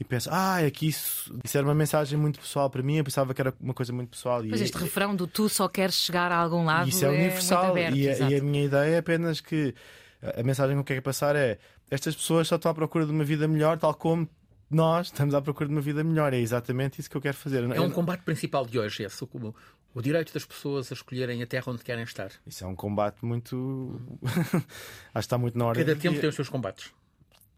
E 0.00 0.04
pensam, 0.04 0.32
ah, 0.32 0.62
é 0.62 0.70
que 0.70 0.86
isso, 0.86 1.36
isso 1.42 1.58
era 1.58 1.66
uma 1.66 1.74
mensagem 1.74 2.16
muito 2.16 2.38
pessoal 2.38 2.70
para 2.70 2.82
mim, 2.82 2.98
eu 2.98 3.04
pensava 3.04 3.34
que 3.34 3.40
era 3.40 3.52
uma 3.60 3.74
coisa 3.74 3.92
muito 3.92 4.10
pessoal. 4.10 4.42
Mas 4.44 4.60
e, 4.60 4.64
este 4.64 4.78
refrão 4.78 5.16
do 5.16 5.26
tu 5.26 5.48
só 5.48 5.66
queres 5.68 5.96
chegar 5.96 6.30
a 6.30 6.36
algum 6.36 6.64
lado 6.64 6.86
e 6.86 6.90
isso 6.90 7.04
é 7.04 7.08
universal. 7.08 7.64
muito 7.64 7.70
aberto. 7.72 7.96
e, 7.96 8.08
a, 8.08 8.30
e 8.30 8.36
a 8.36 8.42
minha 8.42 8.64
ideia 8.64 8.94
é 8.94 8.98
apenas 8.98 9.40
que 9.40 9.74
a 10.22 10.42
mensagem 10.42 10.76
que 10.76 10.80
eu 10.80 10.84
quero 10.84 11.02
passar 11.02 11.34
é 11.34 11.58
estas 11.90 12.14
pessoas 12.14 12.46
só 12.48 12.56
estão 12.56 12.70
à 12.70 12.74
procura 12.74 13.06
de 13.06 13.12
uma 13.12 13.24
vida 13.24 13.48
melhor, 13.48 13.78
tal 13.78 13.94
como 13.94 14.28
nós 14.70 15.06
estamos 15.06 15.34
à 15.34 15.40
procura 15.40 15.68
de 15.68 15.74
uma 15.74 15.80
vida 15.80 16.04
melhor. 16.04 16.32
É 16.32 16.38
exatamente 16.38 17.00
isso 17.00 17.10
que 17.10 17.16
eu 17.16 17.20
quero 17.20 17.36
fazer. 17.36 17.64
É 17.70 17.80
um 17.80 17.90
combate 17.90 18.22
principal 18.22 18.66
de 18.66 18.78
hoje, 18.78 19.02
esse, 19.02 19.24
o, 19.24 19.54
o 19.94 20.02
direito 20.02 20.32
das 20.32 20.44
pessoas 20.44 20.92
a 20.92 20.94
escolherem 20.94 21.42
a 21.42 21.46
terra 21.46 21.64
onde 21.72 21.82
querem 21.82 22.04
estar. 22.04 22.30
Isso 22.46 22.64
é 22.64 22.66
um 22.66 22.74
combate 22.74 23.24
muito. 23.24 24.00
acho 24.22 24.62
que 25.14 25.18
está 25.18 25.38
muito 25.38 25.56
na 25.56 25.66
hora 25.66 25.78
Cada 25.78 25.96
tempo 25.96 26.20
tem 26.20 26.28
os 26.28 26.34
seus 26.34 26.48
combates. 26.48 26.92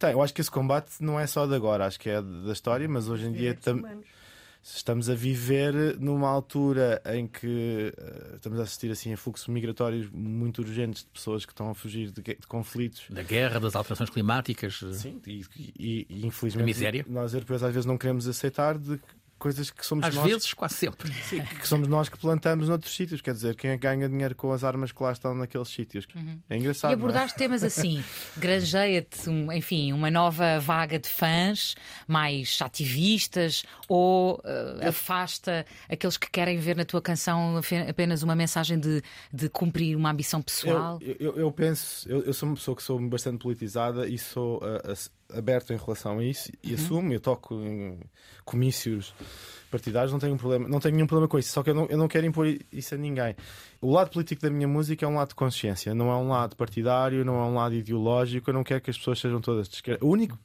Tem, 0.01 0.11
eu 0.13 0.23
acho 0.23 0.33
que 0.35 0.41
esse 0.41 0.51
combate 0.51 0.95
não 0.99 1.21
é 1.21 1.27
só 1.27 1.47
de 1.47 1.55
agora, 1.55 1.87
acho 1.87 2.01
que 2.01 2.09
é 2.11 2.21
da 2.21 2.53
história, 2.53 2.89
mas 2.89 3.09
hoje 3.09 3.27
em 3.27 3.33
dia 3.33 3.55
tam- 3.55 4.01
estamos 4.63 5.09
a 5.11 5.15
viver 5.15 5.99
numa 6.01 6.29
altura 6.29 7.01
em 7.07 7.27
que 7.27 7.93
eh, 7.97 8.33
estamos 8.37 8.59
a 8.59 8.63
assistir 8.63 8.91
assim 8.91 9.13
a 9.13 9.17
fluxos 9.17 9.47
migratórios 9.49 10.09
muito 10.11 10.61
urgentes 10.63 11.03
de 11.03 11.09
pessoas 11.11 11.45
que 11.47 11.53
estão 11.53 11.71
a 11.71 11.75
fugir 11.75 12.11
de, 12.11 12.23
de 12.23 12.47
conflitos. 12.47 13.05
Da 13.11 13.23
guerra, 13.23 13.61
das 13.61 13.75
alterações 13.77 14.11
climáticas. 14.11 14.81
Sim, 14.95 15.21
e, 15.27 15.43
e- 15.79 16.07
e, 16.09 16.27
infelizmente 16.27 16.63
A 16.65 16.67
miséria. 16.67 17.07
nós 17.09 17.33
europeus 17.35 17.63
às 17.63 17.73
vezes 17.73 17.87
não 17.87 17.97
queremos 17.99 18.27
aceitar 18.27 18.79
de 18.79 18.99
coisas 19.41 19.71
que 19.71 19.85
somos 19.85 20.05
Às 20.05 20.15
nós. 20.15 20.27
vezes, 20.31 20.55
quase 20.55 20.75
sempre. 20.75 21.13
Sim, 21.25 21.41
que 21.43 21.67
somos 21.67 21.89
nós 21.89 22.09
que 22.09 22.17
plantamos 22.19 22.69
noutros 22.69 22.95
sítios. 22.95 23.21
Quer 23.21 23.35
dizer, 23.35 23.57
quem 23.57 23.71
é 23.71 23.75
que 23.77 23.83
ganha 23.83 24.09
dinheiro 24.09 24.35
com 24.37 24.53
as 24.53 24.63
armas 24.63 24.93
que 24.93 25.03
lá 25.03 25.11
estão 25.11 25.35
naqueles 25.35 25.69
sítios? 25.69 26.07
É 26.49 26.57
engraçado. 26.57 26.91
E 26.91 26.93
é? 26.93 26.95
abordaste 26.95 27.37
temas 27.37 27.65
assim, 27.65 28.05
granjeia-te, 28.37 29.29
um, 29.29 29.51
enfim, 29.51 29.93
uma 29.93 30.11
nova 30.11 30.61
vaga 30.61 30.99
de 30.99 31.09
fãs 31.09 31.75
mais 32.07 32.59
ativistas 32.61 33.65
ou 33.89 34.41
eh, 34.45 34.89
afasta 34.89 35.65
aqueles 35.89 36.17
que 36.17 36.31
querem 36.31 36.59
ver 36.59 36.77
na 36.77 36.85
tua 36.85 37.01
canção 37.01 37.59
apenas 37.89 38.23
uma 38.23 38.35
mensagem 38.37 38.79
de, 38.79 39.03
de 39.33 39.49
cumprir 39.49 39.97
uma 39.97 40.11
ambição 40.11 40.43
pessoal? 40.43 40.99
Eu, 41.01 41.17
eu, 41.19 41.37
eu 41.37 41.53
penso, 41.53 42.09
eu, 42.09 42.23
eu 42.25 42.33
sou 42.35 42.49
uma 42.49 42.57
pessoa 42.57 42.77
que 42.77 42.83
sou 42.83 43.01
bastante 43.09 43.39
politizada 43.39 44.07
e 44.07 44.19
sou 44.19 44.61
ah, 44.63 44.93
as- 44.93 45.11
aberto 45.37 45.73
em 45.73 45.77
relação 45.77 46.19
a 46.19 46.25
isso 46.25 46.51
e 46.63 46.75
assumo, 46.75 47.13
eu 47.13 47.21
toco 47.21 47.55
em 47.55 47.99
comícios 48.45 49.15
partidários, 49.71 50.13
não 50.13 50.19
tenho 50.19 50.35
um 50.35 50.37
problema, 50.37 50.69
não 50.69 50.81
tenho 50.81 50.97
nenhum 50.97 51.07
problema 51.07 51.29
com 51.29 51.39
isso, 51.39 51.53
só 51.53 51.63
que 51.63 51.71
eu 51.71 51.75
não, 51.75 51.87
eu 51.87 51.97
não 51.97 52.09
quero 52.09 52.27
impor 52.27 52.47
isso 52.73 52.95
a 52.95 52.99
ninguém. 52.99 53.37
O 53.81 53.91
lado 53.93 54.11
político 54.11 54.43
da 54.43 54.51
minha 54.51 54.69
música 54.69 55.07
é 55.07 55.09
um 55.09 55.15
lado 55.15 55.29
de 55.29 55.35
consciência, 55.35 55.95
não 55.95 56.11
é 56.11 56.17
um 56.17 56.29
lado 56.29 56.55
partidário, 56.57 57.25
não 57.25 57.37
é 57.37 57.45
um 57.45 57.55
lado 57.55 57.75
ideológico, 57.75 58.51
eu 58.51 58.55
não 58.55 58.65
quero 58.65 58.81
que 58.81 58.91
as 58.91 58.99
pessoas 58.99 59.21
sejam 59.21 59.41
todas 59.41 59.69
de 59.69 59.77
esquerda. 59.77 60.05
O 60.05 60.11
único, 60.11 60.39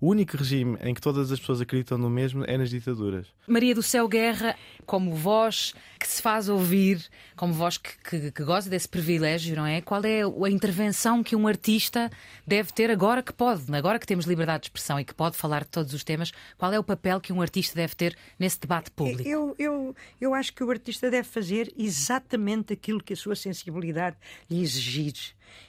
o 0.00 0.08
único 0.08 0.36
regime 0.36 0.78
em 0.82 0.94
que 0.94 1.00
todas 1.00 1.32
as 1.32 1.40
pessoas 1.40 1.60
acreditam 1.60 1.98
no 1.98 2.08
mesmo 2.08 2.44
é 2.46 2.56
nas 2.56 2.70
ditaduras. 2.70 3.26
Maria 3.48 3.74
do 3.74 3.82
Céu 3.82 4.06
Guerra, 4.06 4.54
como 4.86 5.14
voz 5.14 5.74
que 5.98 6.06
se 6.06 6.22
faz 6.22 6.48
ouvir, 6.48 7.02
como 7.36 7.52
voz 7.52 7.78
que, 7.78 7.90
que, 7.98 8.30
que 8.30 8.44
goza 8.44 8.70
desse 8.70 8.88
privilégio, 8.88 9.56
não 9.56 9.66
é? 9.66 9.80
Qual 9.80 10.02
é 10.04 10.22
a 10.22 10.50
intervenção 10.50 11.22
que 11.22 11.34
um 11.34 11.48
artista 11.48 12.10
deve 12.46 12.72
ter 12.72 12.90
agora 12.90 13.22
que 13.22 13.32
pode, 13.32 13.62
agora 13.74 13.98
que 14.02 14.06
temos 14.06 14.26
liberdade 14.26 14.62
de 14.62 14.66
expressão 14.66 15.00
e 15.00 15.04
que 15.04 15.14
pode 15.14 15.36
falar 15.36 15.62
de 15.64 15.70
todos 15.70 15.94
os 15.94 16.04
temas, 16.04 16.30
qual 16.58 16.72
é 16.72 16.78
o 16.78 16.84
papel 16.84 17.20
que 17.20 17.32
um 17.32 17.40
artista 17.40 17.74
deve 17.74 17.94
ter 17.94 18.16
nesse 18.38 18.60
debate 18.60 18.90
público? 18.90 19.26
Eu, 19.26 19.54
eu, 19.58 19.96
eu 20.20 20.34
acho 20.34 20.52
que 20.52 20.62
o 20.62 20.70
artista 20.70 21.10
deve 21.10 21.26
fazer 21.28 21.72
exatamente 21.78 22.72
aquilo 22.72 23.02
que 23.02 23.12
a 23.14 23.16
sua 23.16 23.34
sensibilidade 23.36 24.16
lhe 24.50 24.60
exigir 24.60 25.14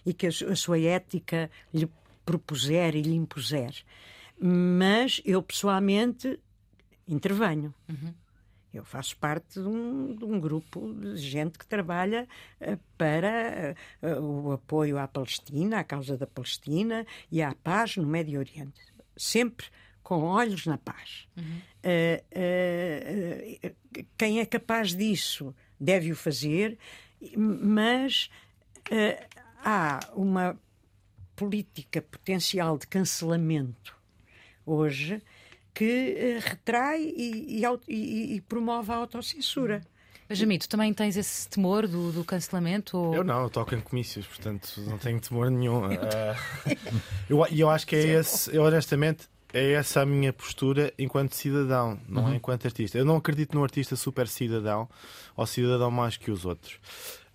e 0.05 0.13
que 0.13 0.27
a 0.27 0.31
su- 0.31 0.47
a 0.47 0.55
sua 0.55 0.79
ética 0.79 1.49
lhe 1.73 1.87
propuser 2.25 2.95
e 2.95 3.01
lhe 3.01 3.15
impuser. 3.15 3.73
Mas 4.39 5.21
eu, 5.23 5.41
pessoalmente, 5.41 6.39
intervenho. 7.07 7.73
Eu 8.73 8.83
faço 8.83 9.15
parte 9.17 9.59
de 9.59 9.67
um, 9.67 10.15
de 10.15 10.25
um 10.25 10.39
grupo 10.39 10.93
de 10.93 11.17
gente 11.17 11.59
que 11.59 11.65
trabalha 11.65 12.27
eh, 12.59 12.77
para 12.97 13.75
eh, 14.01 14.19
o 14.19 14.51
apoio 14.51 14.97
à 14.97 15.07
Palestina, 15.07 15.79
à 15.79 15.83
causa 15.83 16.17
da 16.17 16.25
Palestina 16.25 17.05
e 17.31 17.41
à 17.41 17.53
paz 17.53 17.97
no 17.97 18.07
Médio 18.07 18.39
Oriente. 18.39 18.81
Sempre 19.15 19.67
com 20.01 20.23
olhos 20.23 20.65
na 20.65 20.77
paz. 20.77 21.27
Eh, 21.81 22.23
eh, 22.31 23.59
eh, 23.61 23.73
quem 24.17 24.39
é 24.39 24.45
capaz 24.45 24.95
disso 24.95 25.55
deve 25.79 26.11
o 26.11 26.15
fazer, 26.15 26.77
mas 27.37 28.29
eh, 28.91 29.27
há 29.63 29.99
uma 30.13 30.59
política 31.35 32.01
potencial 32.01 32.77
de 32.77 32.87
cancelamento 32.87 33.95
hoje 34.65 35.21
que 35.73 36.15
eh, 36.17 36.39
retrai 36.41 37.01
e, 37.01 37.61
e 37.61 37.63
e- 37.87 38.35
e 38.35 38.41
promove 38.41 38.91
a 38.91 38.95
autocensura. 38.95 39.81
Benjamin, 40.29 40.57
tu 40.57 40.69
também 40.69 40.93
tens 40.93 41.17
esse 41.17 41.47
temor 41.49 41.87
do, 41.87 42.11
do 42.11 42.23
cancelamento? 42.23 42.97
Ou... 42.97 43.13
Eu 43.13 43.23
não, 43.23 43.43
eu 43.43 43.49
toco 43.49 43.75
em 43.75 43.81
comícios, 43.81 44.25
portanto 44.25 44.73
não 44.87 44.97
tenho 44.97 45.19
temor 45.19 45.51
nenhum. 45.51 45.81
Eu, 47.29 47.45
e 47.51 47.59
eu 47.59 47.69
acho 47.69 47.85
que 47.85 47.95
é 47.95 47.99
esse, 48.19 48.55
eu 48.55 48.63
honestamente, 48.63 49.27
é 49.53 49.73
essa 49.73 50.01
a 50.01 50.05
minha 50.05 50.31
postura 50.33 50.93
enquanto 50.97 51.33
cidadão, 51.35 51.99
não 52.07 52.31
é 52.31 52.35
enquanto 52.35 52.65
artista. 52.65 52.97
Eu 52.97 53.05
não 53.05 53.17
acredito 53.17 53.53
num 53.55 53.63
artista 53.63 53.95
super 53.95 54.27
cidadão 54.27 54.89
ou 55.35 55.45
cidadão 55.45 55.91
mais 55.91 56.17
que 56.17 56.31
os 56.31 56.45
outros. 56.45 56.79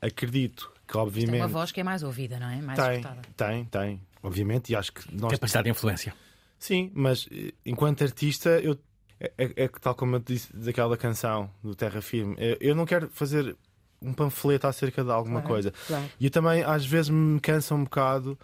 Acredito 0.00 0.72
que, 0.86 0.92
Tem 0.94 1.00
obviamente. 1.02 1.40
uma 1.42 1.48
voz 1.48 1.70
que 1.70 1.80
é 1.80 1.84
mais 1.84 2.02
ouvida, 2.02 2.38
não 2.40 2.48
é? 2.48 2.60
Mais 2.62 2.78
tem, 2.78 2.90
escutada. 2.96 3.20
tem, 3.36 3.64
tem, 3.66 4.00
obviamente, 4.22 4.70
e 4.72 4.76
acho 4.76 4.92
que 4.92 5.14
nós 5.14 5.32
Capacidade 5.32 5.64
de 5.64 5.70
influência. 5.70 6.14
Sim, 6.58 6.90
mas 6.94 7.28
eh, 7.30 7.52
enquanto 7.64 8.02
artista, 8.02 8.50
eu, 8.60 8.76
é, 9.20 9.32
é- 9.38 9.52
é 9.64 9.68
que 9.68 9.80
tal 9.80 9.94
como 9.94 10.16
eu 10.16 10.20
disse 10.20 10.54
daquela 10.56 10.96
canção 10.96 11.50
do 11.62 11.74
Terra 11.74 12.00
Firme, 12.00 12.34
eu, 12.38 12.56
eu 12.60 12.74
não 12.74 12.84
quero 12.84 13.08
fazer 13.10 13.56
um 14.00 14.12
panfleto 14.12 14.66
acerca 14.66 15.02
de 15.02 15.10
alguma 15.10 15.40
coisa. 15.42 15.72
claro. 15.86 16.10
E 16.20 16.26
eu 16.26 16.30
também, 16.30 16.62
às 16.62 16.84
vezes, 16.86 17.08
me 17.10 17.40
cansa 17.40 17.74
um 17.74 17.84
bocado 17.84 18.38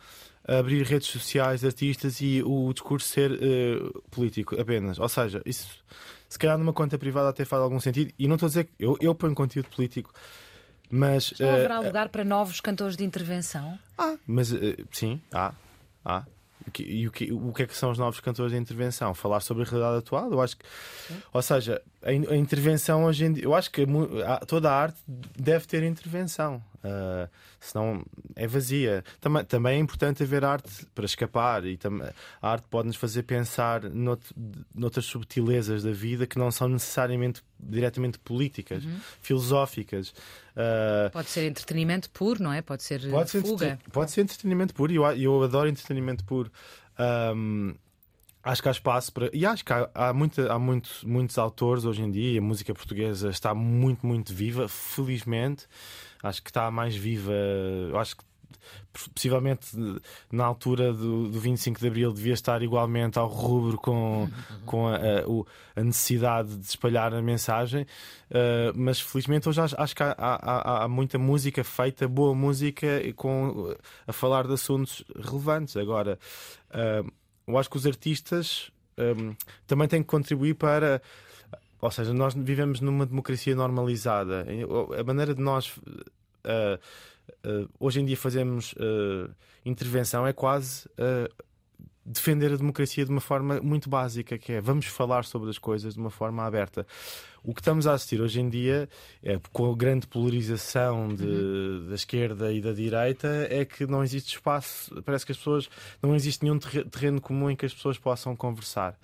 abrir 0.46 0.82
redes 0.84 1.08
sociais 1.08 1.60
de 1.60 1.66
artistas 1.66 2.20
e 2.20 2.42
o 2.44 2.72
discurso 2.72 3.08
ser 3.08 3.32
eh, 3.32 3.78
político 4.10 4.60
apenas. 4.60 4.98
Ou 4.98 5.08
seja, 5.08 5.40
isso 5.46 5.82
se 6.28 6.38
calhar 6.38 6.58
numa 6.58 6.72
conta 6.72 6.98
privada 6.98 7.28
até 7.28 7.44
faz 7.44 7.62
algum 7.62 7.78
sentido. 7.80 8.12
E 8.18 8.26
não 8.28 8.34
estou 8.34 8.46
a 8.46 8.50
dizer 8.50 8.64
que 8.64 8.72
eu, 8.78 8.98
eu 9.00 9.14
ponho 9.14 9.34
conteúdo 9.34 9.68
político, 9.70 10.12
mas. 10.90 11.32
Não 11.38 11.48
eh, 11.48 11.54
haverá 11.54 11.80
lugar 11.80 12.08
para 12.08 12.24
novos 12.24 12.60
cantores 12.60 12.96
de 12.96 13.04
intervenção? 13.04 13.78
ah, 13.96 14.16
mas 14.26 14.52
eh, 14.52 14.76
sim, 14.90 15.20
há. 15.32 15.54
há. 16.04 16.24
O 16.66 16.70
que- 16.70 16.82
E 16.82 17.06
o 17.06 17.12
que, 17.12 17.32
o 17.32 17.52
que 17.52 17.62
é 17.62 17.66
que 17.66 17.76
são 17.76 17.90
os 17.90 17.98
novos 17.98 18.20
cantores 18.20 18.52
de 18.52 18.58
intervenção? 18.58 19.12
Falar 19.14 19.40
sobre 19.40 19.62
a 19.62 19.66
realidade 19.66 19.98
atual? 19.98 20.30
Eu 20.32 20.40
acho 20.40 20.56
que. 20.56 20.64
Ou 21.32 21.42
seja, 21.42 21.80
a, 22.02 22.08
a 22.08 22.36
intervenção 22.36 23.04
hoje 23.04 23.24
em 23.26 23.32
dia. 23.32 23.44
Eu 23.44 23.54
acho 23.54 23.70
que 23.70 23.84
a- 24.26 24.44
toda 24.46 24.70
a 24.70 24.74
arte 24.74 24.98
deve 25.06 25.66
ter 25.66 25.82
intervenção. 25.82 26.62
Ah, 26.86 27.30
senão 27.58 28.04
é 28.36 28.46
vazia. 28.46 29.02
Também, 29.18 29.42
também 29.44 29.76
é 29.76 29.78
importante 29.78 30.22
haver 30.22 30.44
arte 30.44 30.84
para 30.94 31.06
escapar. 31.06 31.64
E 31.64 31.78
a 32.42 32.50
arte 32.50 32.66
pode 32.68 32.88
nos 32.88 32.96
fazer 32.96 33.22
pensar 33.22 33.82
nout, 33.84 34.22
noutras 34.74 35.06
subtilezas 35.06 35.82
da 35.82 35.92
vida 35.92 36.26
que 36.26 36.38
não 36.38 36.50
são 36.50 36.68
necessariamente 36.68 37.42
diretamente 37.58 38.18
políticas, 38.18 38.84
filosóficas. 39.22 40.14
Ah, 40.54 41.08
Pode 41.10 41.30
ser 41.30 41.46
entretenimento 41.48 42.10
puro, 42.10 42.42
não 42.42 42.52
é? 42.52 42.60
Pode 42.60 42.82
ser, 42.82 43.00
Pode 43.10 43.30
ser, 43.30 43.40
fuga. 43.42 43.78
pode 43.92 44.10
ser 44.10 44.20
entretenimento 44.20 44.74
puro 44.74 44.92
e 44.92 44.96
eu, 44.96 45.04
eu 45.16 45.42
adoro 45.42 45.68
entretenimento 45.68 46.22
puro. 46.24 46.50
Ahm, 46.98 47.74
acho 48.42 48.62
que 48.62 48.68
há 48.68 48.72
espaço 48.72 49.12
para. 49.12 49.30
E 49.32 49.44
acho 49.46 49.64
que 49.64 49.72
há, 49.72 49.88
há, 49.94 50.12
muita- 50.12 50.52
há 50.52 50.58
muito- 50.58 51.00
muitos 51.04 51.38
autores 51.38 51.84
hoje 51.84 52.02
em 52.02 52.10
dia. 52.10 52.38
A 52.38 52.42
música 52.42 52.74
portuguesa 52.74 53.30
está 53.30 53.54
muito, 53.54 54.06
muito 54.06 54.32
viva, 54.34 54.68
felizmente. 54.68 55.66
Acho 56.24 56.42
que 56.42 56.50
está 56.50 56.70
mais 56.70 56.96
viva. 56.96 57.32
Acho 58.00 58.16
que 58.16 58.24
possivelmente 59.14 59.66
na 60.32 60.44
altura 60.44 60.92
do, 60.92 61.28
do 61.28 61.38
25 61.40 61.78
de 61.80 61.86
Abril 61.86 62.12
devia 62.12 62.32
estar 62.32 62.62
igualmente 62.62 63.18
ao 63.18 63.28
rubro 63.28 63.76
com, 63.76 64.28
com 64.64 64.88
a, 64.88 64.94
a- 64.96 65.80
a 65.80 65.84
necessidade 65.84 66.56
de 66.56 66.64
espalhar 66.66 67.12
a 67.14 67.20
mensagem, 67.22 67.86
Uh, 68.30 68.72
mas 68.74 68.98
felizmente 69.00 69.48
hoje 69.48 69.60
acho, 69.60 69.80
acho 69.80 69.94
que 69.94 70.02
há, 70.02 70.14
há- 70.18 70.84
há- 70.84 70.88
muita 70.88 71.18
música 71.18 71.62
feita, 71.62 72.08
boa 72.08 72.34
música 72.34 72.86
com, 73.14 73.72
a 74.08 74.12
falar 74.12 74.46
de 74.46 74.54
assuntos 74.54 75.04
relevantes. 75.14 75.76
Agora, 75.76 76.18
uh, 76.70 77.08
eu 77.46 77.56
acho 77.58 77.70
que 77.70 77.76
os 77.76 77.86
artistas 77.86 78.72
um, 78.98 79.36
também 79.68 79.86
têm 79.86 80.02
que 80.02 80.08
contribuir 80.08 80.54
para. 80.54 81.00
Ou 81.80 81.90
seja, 81.90 82.12
nós 82.14 82.34
vivemos 82.34 82.80
numa 82.80 83.04
democracia 83.06 83.54
normalizada. 83.54 84.46
A 84.98 85.04
maneira 85.04 85.34
de 85.34 85.42
nós 85.42 85.76
uh, 85.76 86.78
uh, 87.46 87.68
hoje 87.78 88.00
em 88.00 88.04
dia 88.04 88.16
fazemos 88.16 88.72
uh, 88.74 89.30
intervenção 89.64 90.26
é 90.26 90.32
quase 90.32 90.88
defender 92.06 92.52
a 92.52 92.56
democracia 92.56 93.02
de 93.04 93.10
uma 93.10 93.20
forma 93.20 93.60
muito 93.62 93.88
básica, 93.88 94.36
que 94.36 94.52
é 94.52 94.60
vamos 94.60 94.84
falar 94.86 95.24
sobre 95.24 95.48
as 95.48 95.56
coisas 95.58 95.94
de 95.94 96.00
uma 96.00 96.10
forma 96.10 96.44
aberta. 96.44 96.86
O 97.42 97.54
que 97.54 97.60
estamos 97.62 97.86
a 97.86 97.94
assistir 97.94 98.20
hoje 98.20 98.40
em 98.40 98.48
dia, 98.48 98.88
é, 99.22 99.40
com 99.52 99.70
a 99.72 99.74
grande 99.74 100.06
polarização 100.06 101.08
de- 101.14 101.88
da 101.88 101.94
esquerda 101.94 102.52
e 102.52 102.60
da 102.60 102.72
direita, 102.72 103.46
é 103.50 103.64
que 103.64 103.86
não 103.86 104.02
existe 104.04 104.34
espaço, 104.34 105.02
parece 105.02 105.24
que 105.24 105.32
as 105.32 105.38
pessoas, 105.38 105.68
não 106.02 106.14
existe 106.14 106.42
nenhum 106.42 106.58
terre- 106.58 106.84
terreno 106.84 107.20
comum 107.22 107.50
em 107.50 107.56
que 107.56 107.64
as 107.64 107.72
pessoas 107.72 107.98
possam 107.98 108.36
conversar. 108.36 108.98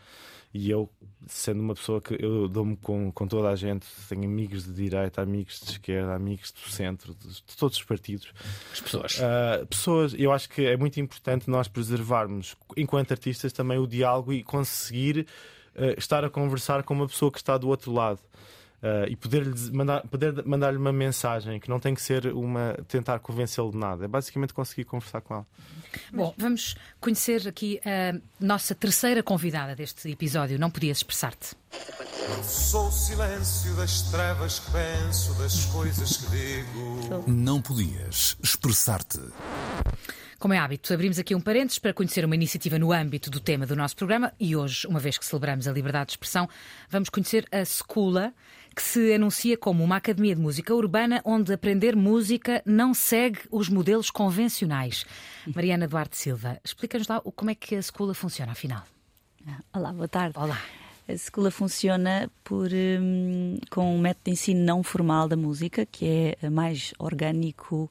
E 0.52 0.68
eu, 0.68 0.90
sendo 1.28 1.60
uma 1.60 1.74
pessoa 1.74 2.00
que 2.00 2.16
eu 2.18 2.48
dou-me 2.48 2.76
com, 2.76 3.12
com 3.12 3.26
toda 3.28 3.48
a 3.48 3.56
gente, 3.56 3.86
tenho 4.08 4.24
amigos 4.24 4.64
de 4.64 4.72
direita, 4.72 5.22
amigos 5.22 5.60
de 5.60 5.70
esquerda, 5.70 6.12
amigos 6.12 6.50
do 6.50 6.68
centro, 6.68 7.14
de, 7.14 7.28
de 7.28 7.56
todos 7.56 7.76
os 7.76 7.84
partidos. 7.84 8.32
As 8.72 8.80
pessoas. 8.80 9.18
Uh, 9.18 9.66
pessoas, 9.66 10.14
eu 10.18 10.32
acho 10.32 10.48
que 10.48 10.66
é 10.66 10.76
muito 10.76 10.98
importante 10.98 11.48
nós 11.48 11.68
preservarmos, 11.68 12.56
enquanto 12.76 13.12
artistas, 13.12 13.52
também 13.52 13.78
o 13.78 13.86
diálogo 13.86 14.32
e 14.32 14.42
conseguir 14.42 15.26
uh, 15.76 15.96
estar 15.96 16.24
a 16.24 16.30
conversar 16.30 16.82
com 16.82 16.94
uma 16.94 17.06
pessoa 17.06 17.30
que 17.30 17.38
está 17.38 17.56
do 17.56 17.68
outro 17.68 17.92
lado. 17.92 18.18
Uh, 18.82 19.04
e 19.10 19.14
poder, 19.14 19.44
mandar, 19.72 20.00
poder 20.08 20.42
mandar-lhe 20.46 20.78
uma 20.78 20.92
mensagem 20.92 21.60
que 21.60 21.68
não 21.68 21.78
tem 21.78 21.94
que 21.94 22.00
ser 22.00 22.28
uma 22.28 22.78
tentar 22.88 23.18
convencê-lo 23.18 23.70
de 23.70 23.76
nada, 23.76 24.06
é 24.06 24.08
basicamente 24.08 24.54
conseguir 24.54 24.84
conversar 24.84 25.20
com 25.20 25.34
ela. 25.34 25.46
Bom, 26.10 26.34
vamos 26.38 26.76
conhecer 26.98 27.46
aqui 27.46 27.78
a 27.84 28.18
nossa 28.42 28.74
terceira 28.74 29.22
convidada 29.22 29.76
deste 29.76 30.10
episódio. 30.10 30.58
Não 30.58 30.70
podias 30.70 30.98
expressar-te. 30.98 31.54
Sou 32.42 32.88
o 32.88 32.92
silêncio 32.92 33.76
das 33.76 34.02
trevas 34.10 34.60
que 34.60 34.70
penso, 34.70 35.34
das 35.34 35.66
coisas 35.66 36.16
que 36.16 36.30
digo. 36.30 37.30
Não 37.30 37.60
podias 37.60 38.38
expressar-te. 38.42 39.20
Como 40.38 40.54
é 40.54 40.58
hábito, 40.58 40.94
abrimos 40.94 41.18
aqui 41.18 41.34
um 41.34 41.40
parênteses 41.40 41.78
para 41.78 41.92
conhecer 41.92 42.24
uma 42.24 42.34
iniciativa 42.34 42.78
no 42.78 42.92
âmbito 42.92 43.28
do 43.28 43.40
tema 43.40 43.66
do 43.66 43.76
nosso 43.76 43.94
programa 43.94 44.32
e 44.40 44.56
hoje, 44.56 44.86
uma 44.86 44.98
vez 44.98 45.18
que 45.18 45.26
celebramos 45.26 45.68
a 45.68 45.72
liberdade 45.72 46.06
de 46.06 46.12
expressão, 46.12 46.48
vamos 46.88 47.10
conhecer 47.10 47.46
a 47.52 47.62
Secula, 47.62 48.32
que 48.74 48.82
se 48.82 49.12
anuncia 49.12 49.56
como 49.56 49.82
uma 49.82 49.96
academia 49.96 50.34
de 50.34 50.40
música 50.40 50.74
urbana 50.74 51.20
onde 51.24 51.52
aprender 51.52 51.96
música 51.96 52.62
não 52.64 52.94
segue 52.94 53.40
os 53.50 53.68
modelos 53.68 54.10
convencionais. 54.10 55.04
Mariana 55.54 55.88
Duarte 55.88 56.16
Silva, 56.16 56.60
explica-nos 56.64 57.08
lá 57.08 57.20
como 57.20 57.50
é 57.50 57.54
que 57.54 57.76
a 57.76 57.82
Secula 57.82 58.14
funciona, 58.14 58.52
afinal. 58.52 58.82
Olá, 59.72 59.92
boa 59.92 60.08
tarde. 60.08 60.38
Olá. 60.38 60.60
A 61.08 61.12
escola 61.12 61.50
funciona 61.50 62.30
por, 62.44 62.70
um, 62.72 63.58
com 63.68 63.96
um 63.96 63.98
método 63.98 64.26
de 64.26 64.30
ensino 64.30 64.64
não 64.64 64.80
formal 64.82 65.26
da 65.26 65.36
música, 65.36 65.84
que 65.84 66.36
é 66.40 66.48
mais 66.48 66.94
orgânico, 67.00 67.90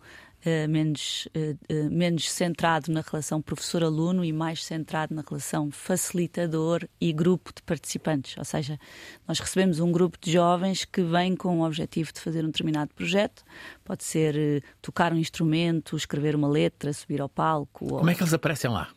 menos, 0.67 1.28
uh, 1.36 1.73
uh, 1.73 1.91
menos 1.91 2.30
centrado 2.32 2.91
na 2.91 3.02
relação 3.02 3.41
professor-aluno 3.41 4.23
e 4.23 4.32
mais 4.32 4.63
centrado 4.63 5.13
na 5.13 5.23
relação 5.28 5.69
facilitador 5.71 6.88
e 6.99 7.12
grupo 7.12 7.52
de 7.54 7.62
participantes. 7.63 8.38
Ou 8.38 8.45
seja, 8.45 8.80
nós 9.28 9.39
recebemos 9.39 9.80
um 9.80 9.91
grupo 9.91 10.17
de 10.21 10.32
jovens 10.32 10.86
que 10.86 11.02
vem 11.02 11.36
com 11.36 11.60
o 11.60 11.65
objetivo 11.65 12.13
de 12.13 12.19
fazer 12.19 12.43
um 12.43 12.47
determinado 12.47 12.93
projeto. 12.93 13.43
Pode 13.84 14.04
ser 14.04 14.63
tocar 14.82 15.13
um 15.13 15.17
instrumento, 15.17 15.95
escrever 15.95 16.36
uma 16.36 16.47
letra, 16.47 16.93
subir 16.93 17.21
ao 17.21 17.30
palco. 17.30 17.88
Como 17.88 18.10
é 18.10 18.15
que 18.15 18.21
eles 18.21 18.34
aparecem 18.34 18.69
lá? 18.69 18.89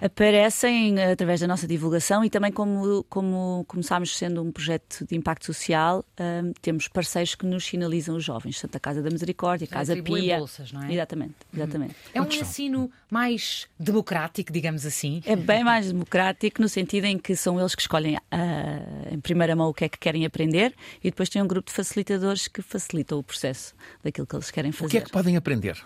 Aparecem 0.00 0.98
eh, 0.98 1.12
através 1.12 1.40
da 1.40 1.46
nossa 1.46 1.66
divulgação 1.66 2.24
e 2.24 2.30
também 2.30 2.50
como, 2.50 3.04
como 3.08 3.64
começámos 3.68 4.16
sendo 4.16 4.42
um 4.42 4.50
projeto 4.50 5.06
de 5.06 5.16
impacto 5.16 5.46
social, 5.46 6.04
um, 6.18 6.22
ehm, 6.22 6.52
temos 6.60 6.88
parceiros 6.88 7.34
que 7.34 7.46
nos 7.46 7.64
sinalizam 7.64 8.16
os 8.16 8.24
jovens, 8.24 8.58
Santa 8.58 8.80
Casa 8.80 9.02
da 9.02 9.10
Misericórdia, 9.10 9.66
Já 9.66 9.76
Casa 9.76 10.02
Pia. 10.02 10.38
bolsas, 10.38 10.72
não 10.72 10.82
é? 10.82 10.92
Exatamente, 10.92 11.34
exatamente. 11.54 11.92
Uhum. 11.92 12.10
É 12.14 12.22
um 12.22 12.26
ensino 12.26 12.90
mais 13.10 13.68
democrático, 13.78 14.52
digamos 14.52 14.86
assim? 14.86 15.22
É 15.24 15.36
bem 15.36 15.62
mais 15.62 15.92
democrático 15.92 16.60
no 16.60 16.68
sentido 16.68 17.04
em 17.04 17.18
que 17.18 17.36
são 17.36 17.58
eles 17.60 17.74
que 17.74 17.82
escolhem 17.82 18.16
uh, 18.16 19.14
em 19.14 19.20
primeira 19.20 19.54
mão 19.54 19.68
o 19.68 19.74
que 19.74 19.84
é 19.84 19.88
que 19.88 19.98
querem 19.98 20.24
aprender 20.24 20.74
e 21.02 21.10
depois 21.10 21.28
tem 21.28 21.42
um 21.42 21.46
grupo 21.46 21.68
de 21.68 21.76
facilitadores 21.76 22.48
que 22.48 22.62
facilitam 22.62 23.18
o 23.18 23.22
processo 23.22 23.74
daquilo 24.02 24.26
que 24.26 24.34
eles 24.34 24.50
querem 24.50 24.72
fazer. 24.72 24.86
O 24.86 24.90
que 24.90 24.98
é 24.98 25.00
que 25.00 25.10
podem 25.10 25.36
aprender? 25.36 25.82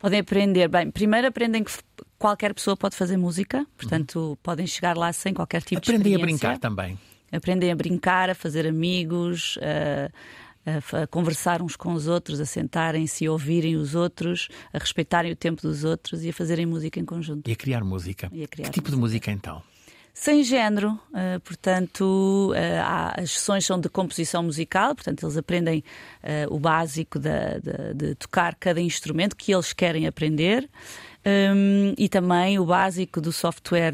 Podem 0.00 0.20
aprender, 0.20 0.66
bem, 0.66 0.90
primeiro 0.90 1.26
aprendem 1.26 1.62
que 1.62 1.70
qualquer 2.18 2.54
pessoa 2.54 2.74
pode 2.74 2.96
fazer 2.96 3.18
música, 3.18 3.66
portanto 3.76 4.30
uhum. 4.30 4.36
podem 4.42 4.66
chegar 4.66 4.96
lá 4.96 5.12
sem 5.12 5.34
qualquer 5.34 5.60
tipo 5.60 5.76
aprendem 5.78 6.04
de 6.04 6.08
experiência. 6.12 6.48
Aprendem 6.48 6.68
a 6.70 6.74
brincar 6.74 6.88
também. 6.90 6.98
Aprendem 7.30 7.70
a 7.70 7.76
brincar, 7.76 8.30
a 8.30 8.34
fazer 8.34 8.66
amigos, 8.66 9.58
a, 9.60 10.98
a, 10.98 11.02
a 11.02 11.06
conversar 11.06 11.60
uns 11.60 11.76
com 11.76 11.92
os 11.92 12.08
outros, 12.08 12.40
a 12.40 12.46
sentarem-se, 12.46 13.26
a 13.26 13.30
ouvirem 13.30 13.76
os 13.76 13.94
outros, 13.94 14.48
a 14.72 14.78
respeitarem 14.78 15.32
o 15.32 15.36
tempo 15.36 15.60
dos 15.60 15.84
outros 15.84 16.24
e 16.24 16.30
a 16.30 16.32
fazerem 16.32 16.64
música 16.64 16.98
em 16.98 17.04
conjunto. 17.04 17.46
E 17.46 17.52
a 17.52 17.56
criar 17.56 17.84
música. 17.84 18.28
A 18.28 18.48
criar 18.48 18.70
que 18.70 18.70
tipo 18.70 18.90
de 18.90 18.96
música 18.96 19.30
então? 19.30 19.62
Sem 20.12 20.42
género, 20.42 20.90
uh, 21.10 21.40
portanto, 21.44 22.52
uh, 22.52 22.80
há, 22.82 23.20
as 23.20 23.30
sessões 23.32 23.64
são 23.64 23.80
de 23.80 23.88
composição 23.88 24.42
musical, 24.42 24.94
portanto, 24.94 25.24
eles 25.24 25.36
aprendem 25.36 25.84
uh, 26.22 26.54
o 26.54 26.58
básico 26.58 27.18
de, 27.18 28.14
tocar 28.16 28.54
cada 28.56 28.80
instrumento 28.80 29.36
que 29.36 29.52
eles 29.52 29.72
querem 29.72 30.06
aprender. 30.06 30.68
Um, 31.22 31.92
e 31.98 32.08
também 32.08 32.58
o 32.58 32.64
básico 32.64 33.20
do 33.20 33.30
software 33.30 33.92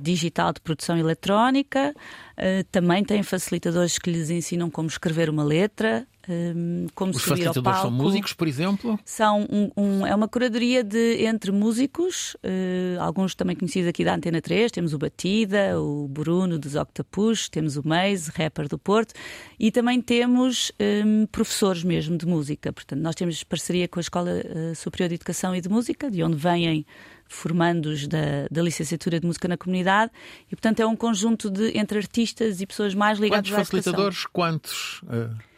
digital 0.00 0.54
de 0.54 0.60
produção 0.62 0.96
eletrónica. 0.96 1.94
também 2.70 3.04
tem 3.04 3.22
facilitadores 3.22 3.98
que 3.98 4.10
lhes 4.10 4.30
ensinam 4.30 4.70
como 4.70 4.88
escrever 4.88 5.28
uma 5.28 5.44
letra, 5.44 6.06
um, 6.28 6.86
como 6.94 7.12
Os 7.12 7.24
palco. 7.24 7.80
são 7.80 7.90
músicos, 7.90 8.32
por 8.32 8.46
exemplo? 8.46 8.98
São 9.04 9.46
um, 9.50 9.70
um, 9.76 10.06
é 10.06 10.14
uma 10.14 10.28
curadoria 10.28 10.84
de, 10.84 11.24
entre 11.24 11.50
músicos, 11.50 12.34
uh, 12.36 13.00
alguns 13.00 13.34
também 13.34 13.56
conhecidos 13.56 13.88
aqui 13.88 14.04
da 14.04 14.14
Antena 14.14 14.40
3. 14.40 14.70
Temos 14.70 14.94
o 14.94 14.98
Batida, 14.98 15.80
o 15.80 16.06
Bruno 16.08 16.58
dos 16.58 16.74
Octopus, 16.74 17.48
temos 17.48 17.76
o 17.76 17.86
Meise, 17.86 18.30
rapper 18.34 18.68
do 18.68 18.78
Porto, 18.78 19.14
e 19.58 19.70
também 19.70 20.00
temos 20.00 20.72
hum, 20.80 21.26
professores 21.26 21.82
mesmo 21.82 22.16
de 22.16 22.26
música. 22.26 22.72
Portanto, 22.72 23.00
nós 23.00 23.14
temos 23.14 23.42
parceria 23.44 23.88
com 23.88 23.98
a 23.98 24.02
Escola 24.02 24.30
uh, 24.30 24.74
Superior 24.74 25.08
de 25.08 25.16
Educação 25.16 25.54
e 25.54 25.60
de 25.60 25.68
Música, 25.68 26.10
de 26.10 26.22
onde 26.22 26.36
vêm 26.36 26.86
formandos 27.32 28.06
da, 28.06 28.46
da 28.50 28.62
licenciatura 28.62 29.18
de 29.18 29.26
música 29.26 29.48
na 29.48 29.56
comunidade 29.56 30.12
e 30.50 30.54
portanto 30.54 30.80
é 30.80 30.86
um 30.86 30.94
conjunto 30.94 31.50
de 31.50 31.76
entre 31.76 31.98
artistas 31.98 32.60
e 32.60 32.66
pessoas 32.66 32.94
mais 32.94 33.18
ligadas 33.18 33.48
quantos 33.48 33.54
à 33.54 33.64
facilitadores 33.64 34.26
quantos 34.26 35.00
uh... 35.04 35.51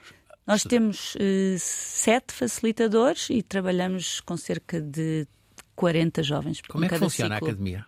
Nós 0.46 0.62
temos 0.62 1.14
uh, 1.14 1.58
sete 1.58 2.32
facilitadores 2.32 3.30
e 3.30 3.42
trabalhamos 3.42 4.20
com 4.20 4.36
cerca 4.36 4.80
de 4.80 5.26
40 5.74 6.22
jovens. 6.22 6.60
Como 6.60 6.84
é 6.84 6.88
que 6.88 6.98
funciona 6.98 7.36
ciclo. 7.36 7.48
a 7.48 7.50
academia? 7.50 7.86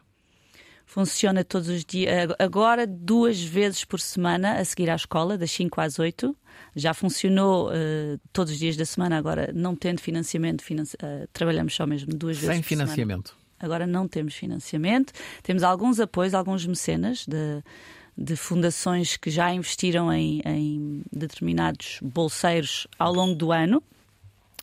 Funciona 0.86 1.44
todos 1.44 1.68
os 1.68 1.84
dias, 1.84 2.30
agora 2.38 2.86
duas 2.86 3.42
vezes 3.42 3.84
por 3.84 4.00
semana 4.00 4.54
a 4.58 4.64
seguir 4.64 4.88
à 4.88 4.94
escola, 4.94 5.36
das 5.36 5.50
5 5.50 5.80
às 5.80 5.98
8. 5.98 6.34
Já 6.74 6.94
funcionou 6.94 7.68
uh, 7.68 8.18
todos 8.32 8.52
os 8.52 8.58
dias 8.58 8.76
da 8.76 8.86
semana, 8.86 9.18
agora 9.18 9.50
não 9.52 9.74
tendo 9.74 10.00
financiamento, 10.00 10.62
financi 10.62 10.96
uh, 10.96 11.28
trabalhamos 11.32 11.74
só 11.74 11.86
mesmo 11.86 12.14
duas 12.14 12.38
vezes 12.38 12.54
Sem 12.54 12.62
financiamento. 12.62 13.30
Semana. 13.30 13.46
Agora 13.58 13.86
não 13.86 14.06
temos 14.06 14.34
financiamento. 14.34 15.12
Temos 15.42 15.62
alguns 15.62 15.98
apoios, 15.98 16.34
alguns 16.34 16.66
mecenas 16.66 17.26
de, 17.26 17.62
de 18.16 18.34
fundações 18.34 19.16
que 19.16 19.30
já 19.30 19.52
investiram 19.52 20.12
em, 20.12 20.40
em 20.44 21.02
determinados 21.12 21.98
bolseiros 22.02 22.86
ao 22.98 23.12
longo 23.12 23.34
do 23.34 23.52
ano, 23.52 23.82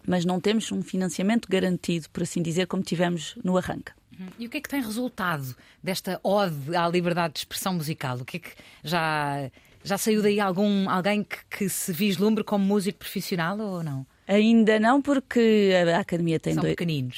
mas 0.05 0.25
não 0.25 0.39
temos 0.39 0.71
um 0.71 0.81
financiamento 0.81 1.47
garantido, 1.49 2.09
por 2.09 2.23
assim 2.23 2.41
dizer, 2.41 2.67
como 2.67 2.83
tivemos 2.83 3.35
no 3.43 3.57
arranque. 3.57 3.91
Uhum. 4.19 4.27
E 4.39 4.47
o 4.47 4.49
que 4.49 4.57
é 4.57 4.61
que 4.61 4.69
tem 4.69 4.81
resultado 4.81 5.55
desta 5.81 6.19
ode 6.23 6.75
à 6.75 6.87
liberdade 6.87 7.33
de 7.33 7.39
expressão 7.39 7.73
musical? 7.73 8.17
O 8.17 8.25
que 8.25 8.37
é 8.37 8.39
que 8.39 8.51
já, 8.83 9.49
já 9.83 9.97
saiu 9.97 10.21
daí 10.21 10.39
algum, 10.39 10.89
alguém 10.89 11.23
que, 11.23 11.37
que 11.49 11.69
se 11.69 11.91
vislumbre 11.91 12.43
como 12.43 12.65
músico 12.65 12.99
profissional 12.99 13.57
ou 13.59 13.83
não? 13.83 14.05
Ainda 14.27 14.79
não, 14.79 15.01
porque 15.01 15.71
a 15.93 15.99
academia 15.99 16.39
tem, 16.39 16.55
dois, 16.55 16.75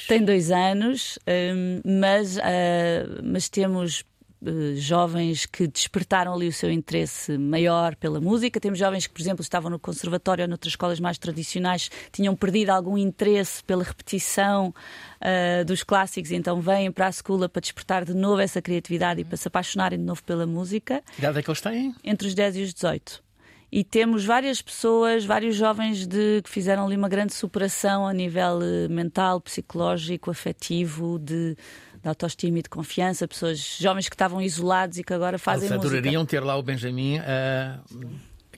tem 0.08 0.24
dois 0.24 0.50
anos, 0.50 1.18
hum, 1.26 1.80
mas, 2.00 2.36
uh, 2.36 2.40
mas 3.22 3.48
temos 3.48 4.04
jovens 4.76 5.46
que 5.46 5.66
despertaram 5.66 6.34
ali 6.34 6.48
o 6.48 6.52
seu 6.52 6.70
interesse 6.70 7.36
maior 7.38 7.96
pela 7.96 8.20
música. 8.20 8.60
Temos 8.60 8.78
jovens 8.78 9.06
que, 9.06 9.12
por 9.12 9.20
exemplo, 9.20 9.42
estavam 9.42 9.70
no 9.70 9.78
conservatório 9.78 10.44
ou 10.44 10.48
noutras 10.48 10.72
escolas 10.72 11.00
mais 11.00 11.18
tradicionais, 11.18 11.90
tinham 12.12 12.34
perdido 12.36 12.70
algum 12.70 12.98
interesse 12.98 13.62
pela 13.64 13.82
repetição 13.82 14.74
uh, 15.20 15.64
dos 15.64 15.82
clássicos 15.82 16.30
e 16.30 16.36
então 16.36 16.60
vêm 16.60 16.90
para 16.92 17.06
a 17.06 17.10
escola 17.10 17.48
para 17.48 17.60
despertar 17.60 18.04
de 18.04 18.14
novo 18.14 18.40
essa 18.40 18.60
criatividade 18.60 19.20
e 19.20 19.24
para 19.24 19.36
se 19.36 19.48
apaixonarem 19.48 19.98
de 19.98 20.04
novo 20.04 20.22
pela 20.22 20.46
música. 20.46 21.02
Que 21.14 21.20
idade 21.20 21.38
é 21.38 21.42
que 21.42 21.50
eles 21.50 21.60
têm? 21.60 21.94
Entre 22.04 22.28
os 22.28 22.34
10 22.34 22.56
e 22.56 22.62
os 22.62 22.74
18 22.74 23.26
e 23.70 23.82
temos 23.82 24.24
várias 24.24 24.62
pessoas, 24.62 25.24
vários 25.24 25.56
jovens 25.56 26.06
de, 26.06 26.40
que 26.42 26.48
fizeram 26.48 26.86
ali 26.86 26.96
uma 26.96 27.08
grande 27.08 27.34
superação 27.34 28.06
a 28.06 28.12
nível 28.12 28.60
eh, 28.62 28.88
mental, 28.88 29.40
psicológico, 29.40 30.30
afetivo, 30.30 31.18
de 31.18 31.56
de 32.06 32.08
autoestima 32.08 32.60
e 32.60 32.62
de 32.62 32.68
confiança, 32.68 33.26
pessoas 33.26 33.58
jovens 33.58 34.08
que 34.08 34.14
estavam 34.14 34.40
isolados 34.40 34.96
e 34.98 35.02
que 35.02 35.12
agora 35.12 35.38
fazem 35.38 35.66
eles 35.68 35.76
música. 35.76 35.96
adorariam 35.96 36.24
ter 36.24 36.40
lá 36.40 36.56
o 36.56 36.62
Benjamin 36.62 37.18
a 37.18 37.80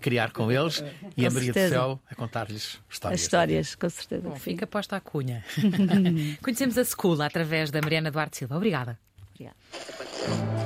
criar 0.01 0.31
com 0.33 0.53
eles 0.53 0.85
e 1.17 1.25
a 1.27 1.31
Maria 1.31 1.53
certeza. 1.53 1.69
do 1.69 1.73
Céu 1.73 2.01
a 2.11 2.15
contar-lhes 2.15 2.79
histórias. 2.91 3.19
As 3.19 3.25
histórias, 3.25 3.75
com 3.75 3.89
certeza. 3.89 4.29
Bom, 4.29 4.37
fica 4.37 4.67
posta 4.67 4.97
a 4.97 5.01
cunha. 5.01 5.43
Conhecemos 6.43 6.77
a 6.77 6.85
Secula 6.85 7.25
através 7.27 7.71
da 7.71 7.81
Mariana 7.81 8.11
Duarte 8.11 8.37
Silva. 8.37 8.55
Obrigada. 8.57 8.99
Obrigada. 9.35 9.57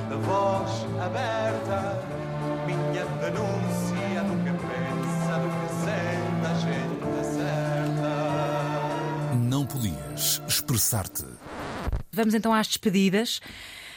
De 0.09 0.15
voz 0.25 0.85
aberta, 1.01 2.03
minha 2.67 3.05
denúncia 3.21 4.23
do 4.23 4.35
que 4.43 4.51
pensa, 4.67 5.39
do 5.39 5.47
que 5.57 5.69
sente 5.85 6.45
a 6.45 6.53
gente 6.59 7.03
certa. 7.33 8.13
Não 9.35 9.65
podias 9.65 10.41
expressar-te. 10.47 11.25
Vamos 12.13 12.35
então 12.35 12.53
às 12.53 12.67
despedidas. 12.67 13.41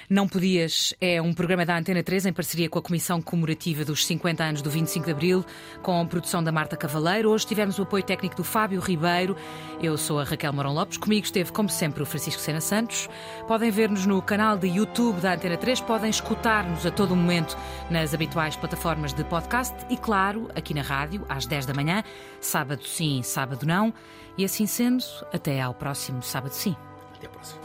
Não 0.08 0.26
Podias 0.26 0.94
é 1.00 1.20
um 1.20 1.34
programa 1.34 1.66
da 1.66 1.76
Antena 1.76 2.02
3 2.02 2.26
em 2.26 2.32
parceria 2.32 2.68
com 2.68 2.78
a 2.78 2.82
Comissão 2.82 3.20
Comemorativa 3.20 3.84
dos 3.84 4.06
50 4.06 4.42
anos 4.42 4.62
do 4.62 4.70
25 4.70 5.04
de 5.04 5.10
Abril, 5.10 5.44
com 5.82 6.00
a 6.00 6.04
produção 6.06 6.42
da 6.42 6.50
Marta 6.50 6.76
Cavaleiro. 6.76 7.28
Hoje 7.28 7.44
tivemos 7.44 7.78
o 7.78 7.82
apoio 7.82 8.04
técnico 8.04 8.36
do 8.36 8.44
Fábio 8.44 8.80
Ribeiro. 8.80 9.36
Eu 9.82 9.98
sou 9.98 10.20
a 10.20 10.24
Raquel 10.24 10.52
Morão 10.52 10.72
Lopes. 10.72 10.96
Comigo 10.96 11.26
esteve, 11.26 11.52
como 11.52 11.68
sempre, 11.68 12.02
o 12.02 12.06
Francisco 12.06 12.40
Sena 12.40 12.60
Santos. 12.60 13.06
Podem 13.46 13.70
ver-nos 13.70 14.06
no 14.06 14.22
canal 14.22 14.56
de 14.56 14.68
YouTube 14.68 15.20
da 15.20 15.34
Antena 15.34 15.58
3, 15.58 15.80
podem 15.80 16.08
escutar-nos 16.08 16.86
a 16.86 16.90
todo 16.90 17.14
momento 17.14 17.54
nas 17.90 18.14
habituais 18.14 18.56
plataformas 18.56 19.12
de 19.12 19.24
podcast 19.24 19.74
e, 19.90 19.96
claro, 19.96 20.48
aqui 20.54 20.72
na 20.72 20.82
rádio, 20.82 21.26
às 21.28 21.44
10 21.46 21.66
da 21.66 21.74
manhã, 21.74 22.02
sábado 22.40 22.82
sim, 22.86 23.22
sábado 23.22 23.66
não. 23.66 23.92
E 24.38 24.44
assim 24.44 24.66
sendo, 24.66 25.04
até 25.34 25.60
ao 25.60 25.74
próximo 25.74 26.22
sábado 26.22 26.52
sim. 26.52 26.74
Até 27.16 27.26
a 27.26 27.30
próxima. 27.30 27.60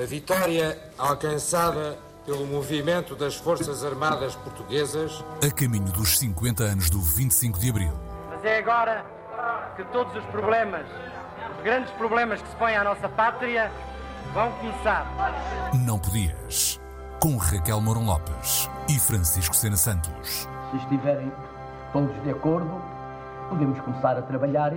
A 0.00 0.06
vitória 0.06 0.78
alcançada 0.98 1.98
pelo 2.24 2.46
movimento 2.46 3.14
das 3.14 3.36
Forças 3.36 3.84
Armadas 3.84 4.34
Portuguesas. 4.34 5.24
A 5.46 5.50
caminho 5.50 5.90
dos 5.92 6.18
50 6.18 6.64
anos 6.64 6.90
do 6.90 7.00
25 7.00 7.58
de 7.58 7.70
Abril. 7.70 7.92
Mas 8.30 8.44
é 8.44 8.58
agora 8.58 9.04
que 9.76 9.84
todos 9.84 10.14
os 10.16 10.24
problemas, 10.26 10.86
os 11.56 11.62
grandes 11.62 11.90
problemas 11.92 12.42
que 12.42 12.48
se 12.48 12.56
põem 12.56 12.76
à 12.76 12.84
nossa 12.84 13.08
pátria, 13.08 13.70
vão 14.34 14.50
começar. 14.52 15.06
Não 15.84 15.98
podias. 15.98 16.80
Com 17.20 17.36
Raquel 17.36 17.80
Mourão 17.80 18.04
Lopes 18.04 18.68
e 18.88 18.98
Francisco 18.98 19.54
Sena 19.54 19.76
Santos. 19.76 20.48
Se 20.70 20.76
estiverem 20.76 21.32
todos 21.92 22.22
de 22.22 22.30
acordo, 22.30 22.82
podemos 23.48 23.80
começar 23.80 24.16
a 24.18 24.22
trabalhar 24.22 24.74